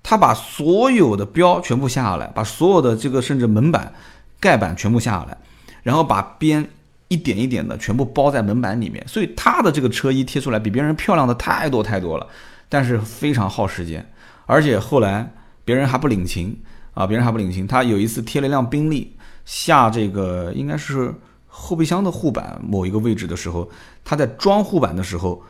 [0.03, 3.93] 他把所有的标全部下下来，把所有的这个甚至门板、
[4.41, 5.37] 盖板全部下下来，
[5.83, 6.69] 然后把边
[7.09, 12.27] 一点一点的全部包在门板里面，所以他的这个车衣贴出来比别人漂亮的太多太多了，
[12.69, 14.11] 但是非常耗时间，
[14.47, 15.31] 而且后来
[15.65, 16.59] 别人还不领情
[16.95, 17.67] 啊，别人还不领情。
[17.67, 21.15] 他有一次贴了一辆宾利下这个应该是
[21.47, 23.69] 后备箱的护板某一个位置的时候，
[24.03, 25.43] 他在装护板的时候。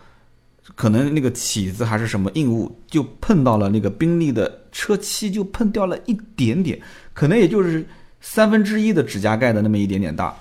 [0.74, 6.80] 可能那个起子还是什么硬物，就碰到了那个宾利的车漆，就碰掉了一点点，
[7.12, 7.86] 可能也就是
[8.20, 10.34] 三分之一的指甲盖的那么一点点大。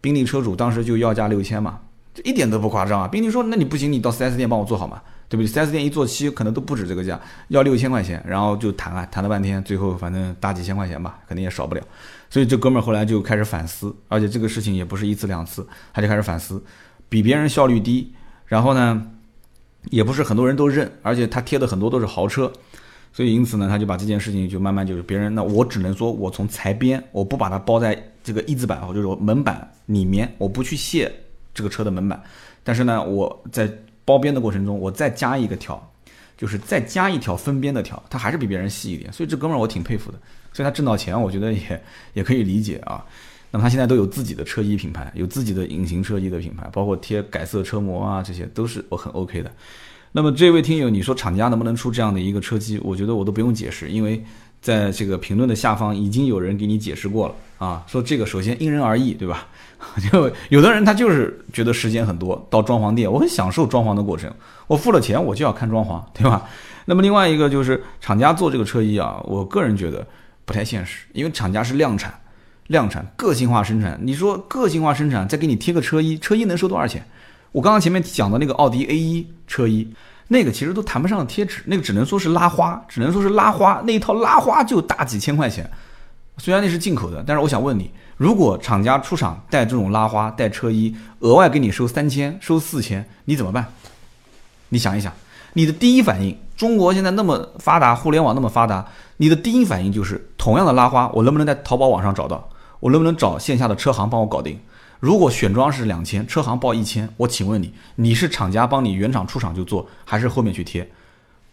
[0.00, 1.80] 宾利车主当时就要价六千嘛，
[2.12, 3.08] 这一点都不夸张啊。
[3.08, 5.00] 宾利说：“那你不行，你到 4S 店帮我做好嘛，
[5.30, 11.80] 对不对？”4S 店一做漆可能都不止这个价，要六千块钱，然后就谈啊，谈了半天，最后反正大几千块钱吧，肯定也少不了。
[12.28, 16.62] 所以这哥们儿后来就开始反思，而且这个事情也不是一次两次，他就开始反思，
[17.08, 18.12] 比别人效率低，
[18.44, 19.10] 然后呢？
[19.90, 22.52] 也不是很多人都认，而且他贴的很多都是豪车，
[23.12, 31.12] 所以因此呢，他就把这件事情就慢慢就是别人，那我只能说我从裁边，我不把它包在这个一字板或者说门板里面，我不去卸
[31.52, 32.22] 这个车的门板，
[32.62, 33.70] 但是呢，我在
[34.04, 35.92] 包边的过程中，我再加一个条，
[36.36, 40.18] 就是再加一条分边的条，它还是比别人细一点，所以这哥们儿我挺佩服的，
[40.52, 41.82] 所以他挣到钱，我觉得也
[42.14, 43.04] 也可以理解啊。
[43.54, 49.50] 那么他现在都有自己的车衣品牌，有自己的隐形车衣的品牌，包括贴改色车模啊，这些都是我很 OK 的。
[50.10, 52.80] 那么这位听友，你说厂家能不能出这样的一个车机？
[52.82, 54.20] 我觉得我都不用解释，因为
[54.60, 57.84] 在这个评论的下方已经有人给你解释过了啊。
[57.86, 59.46] 说这个首先因人而异，对吧？
[60.10, 64.28] 就有的人他就是觉得时间很多，到装潢店我很享受装潢的过程，
[64.66, 66.42] 我付了钱我就要看装潢，对吧？
[66.86, 70.04] 那么另外一个就是厂家做这个车衣啊，我个人觉得
[70.44, 72.12] 不太现实，因为厂家是量产。
[72.68, 77.06] 量产、个性化生产，你说个性化生产，再给你贴个车衣，车衣能收多少钱？
[77.52, 79.88] 我刚刚前面讲的那个奥迪 A 一车衣，
[80.28, 85.70] 那个其实都谈不上贴纸，那个只能说是拉花，只能说是拉花，那一套拉花就大几千块钱。
[86.38, 93.66] 虽然那是进口的，但是我想问你，如果厂家出厂带这种拉花、带车衣，额外给你收三千、收四千，你怎么办？
[94.70, 95.12] 你想一想，
[95.52, 98.84] 你的第一反应，中国现在那么发达，互联网那么发达，
[99.18, 102.48] 你的第一反应就是同样的拉花，我能不能在淘宝网上找到？
[102.84, 104.58] 我能不能找线下的车行帮我搞定？
[105.00, 110.86] 如果选装是两千，车行报一千，我请问你，你是厂家帮你原厂出厂就做，还是后面去贴？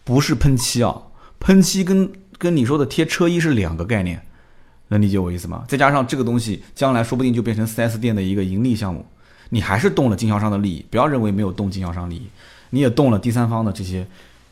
[0.04, 0.94] 不是喷漆啊，
[1.40, 4.22] 喷漆跟跟你说的贴车衣是两个概念，
[4.88, 5.64] 能理解我意思吗？
[5.66, 9.06] 再加上这个东西将来说不定就变成 4S 店的一个盈利项目，
[9.48, 10.84] 你还是动了经销商的利益。
[10.90, 12.28] 不要认为没有动经销商利益，
[12.68, 14.06] 你也动了第三方的这些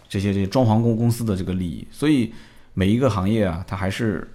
[0.09, 1.87] 这些这些装潢公公司的这个利益。
[1.93, 2.33] 所以
[2.73, 4.27] 每一个行业啊，它还是。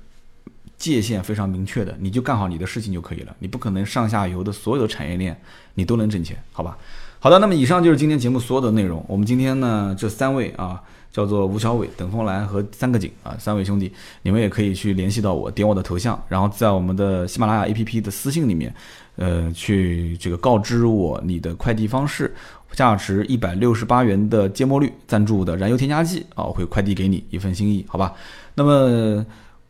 [0.91, 3.35] 界限非常明确的，你就干好你的事情就可以了。
[3.39, 5.39] 你不可能上下游的所有的产业链
[5.73, 6.77] 你都能挣钱，好吧？
[7.19, 9.03] 好的，那么以上就是今天节目所有的内容。
[9.07, 10.79] 我们今天呢，这三位啊，
[11.11, 18.73] 叫做吴小伟、等风来和三个景啊，三位兄弟，你们也可以去联系到我，点我的头像，然后在我们的喜马拉雅 APP 的私信里面，
[19.15, 22.31] 呃，去这个告知我你的快递方式，
[22.73, 28.13] 价值一百六十八元的芥末绿赞助的燃油添加剂啊，我会快递给你一份心意，好吧？
[28.53, 29.25] 那么。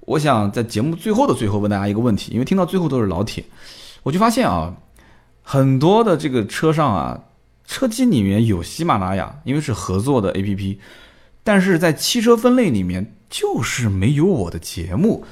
[0.06, 3.44] 我想在节目最后的最后问大家一个问题，因为听到最后都是老铁，
[4.04, 4.76] 我就发现啊，
[5.42, 7.20] 很多的这个车上啊，
[7.66, 10.78] 车机里面有喜马拉雅，因为是合作的 APP，
[11.44, 15.26] 但是在汽车分类里面就是没有我的节目，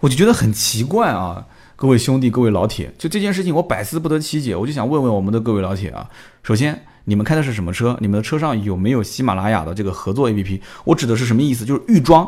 [0.00, 1.46] 我就觉得很奇怪啊，
[1.76, 6.10] 各位兄弟，各位老铁，就这件事情我百思不得其解，我就想问问我们的各位老铁啊，
[6.42, 7.96] 首先你们开的是什么车？
[8.00, 10.60] 你们的车上有没有喜马拉雅的这个合作 APP？
[10.82, 11.64] 我指的是什么意思？
[11.64, 12.26] 就是预装。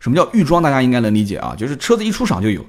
[0.00, 0.60] 什么叫预装？
[0.60, 2.64] 大家应该能理解啊，就是车子一出厂就有。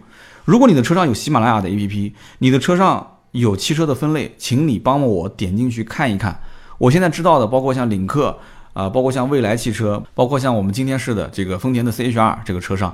[0.46, 6.40] 如果你的车上有喜马拉雅的 APP，你的车上有汽车的分类，请你帮我点进去看一看。
[6.78, 8.38] 我现在知道的，包括像领克
[8.74, 12.94] 啊，包括像蔚来汽车，包括像我们今天试的这个丰田的 CHR 这个车上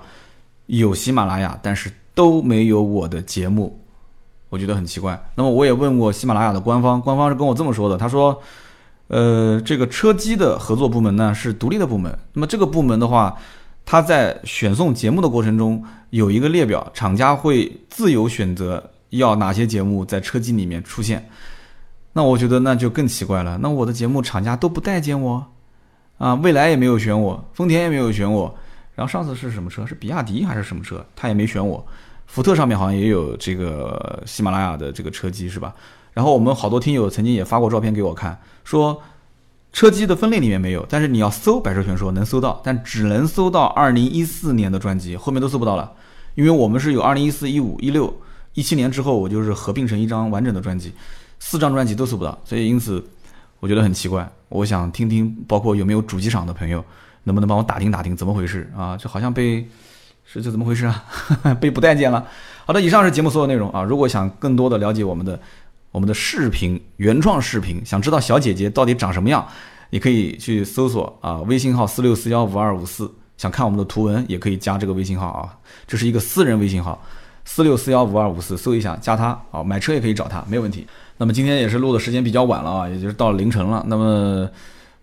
[0.67, 3.83] 有喜马拉雅，但是都没有我的节目。
[4.49, 5.19] 我觉得很奇怪。
[5.35, 8.41] 那么我也问过喜马拉雅的官方，官方是跟我这么说的，他说，
[9.07, 13.35] 呃，这个车机的合作部门呢是独立的部门，那么这个部门的话，
[13.89, 21.25] 他在选送节目的过程中有一个列表，厂家会自由选择要哪些节目在车机里面出现。
[22.11, 25.47] 那我觉得那就更奇怪了，那我的节目厂家都不待见我，
[26.17, 28.53] 啊，蔚来也没有选我，丰田也没有选我，
[28.93, 29.85] 然后上次是什么车？
[29.85, 31.05] 是比亚迪还是什么车？
[31.15, 31.87] 他也没选我。
[32.25, 35.73] 福特上面好像也有这个喜马拉雅的这个车机是吧？
[36.11, 39.01] 然后我们好多听友曾经也发过照片给我看，说
[39.77, 45.91] 车机的分类里面没有，但是你要搜百车全说能搜到，但只能搜到二零一四年的专辑，后面都搜不到了，
[46.33, 48.11] 因为我们是有二零一四、一五、一六、
[48.55, 50.91] 一七年之后，我就是合并成一张完整的专辑。
[51.37, 53.07] 四张专辑都搜不到，所以因此
[53.59, 54.27] 我觉得很奇怪。
[54.49, 56.83] 我想听听，包括有没有主机厂的朋友，
[57.25, 58.97] 能不能帮我打听打听怎么回事啊？
[58.97, 59.63] 这好像被
[60.25, 61.05] 是这怎么回事啊？
[61.61, 62.25] 被不待见了。
[62.65, 63.83] 好的，以上是节目所有内容啊。
[63.83, 65.39] 如果想更多的了解我们的
[65.97, 69.43] 我们的视频原创视频，想知道小姐姐到底长什么样，
[69.89, 73.11] 你可以去搜索啊，微信号四六四幺五二五四。
[73.35, 77.03] 想看我们的图文，也可以加这个微信号啊，这是一个私人微信号，
[77.45, 80.85] 四六四幺五二五四，搜一下加他啊，买车也可以找他，没有问题。
[81.17, 83.83] 那么今天也是录的时间比较晚了啊，也就是到凌晨了。
[83.87, 84.47] 那么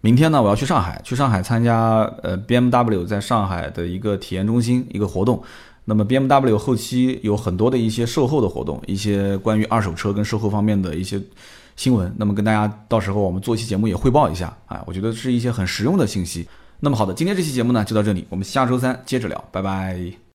[0.00, 5.42] 明天呢，我要去上海，去上海参加呃 BMW 在上海的一个体验中心一个活动。
[5.84, 11.20] 那么 BMW 后期有很多的一些售后的活动，一些关于二手车跟售后方面的一些
[11.76, 12.12] 新闻。
[12.16, 16.46] 那么跟大家到时候我们做一期节目也汇报一下啊，我觉得是一些很实用的信息。
[16.80, 20.23] 那么好的，今天这期节目呢就到这里，我们下周三接着聊，拜拜。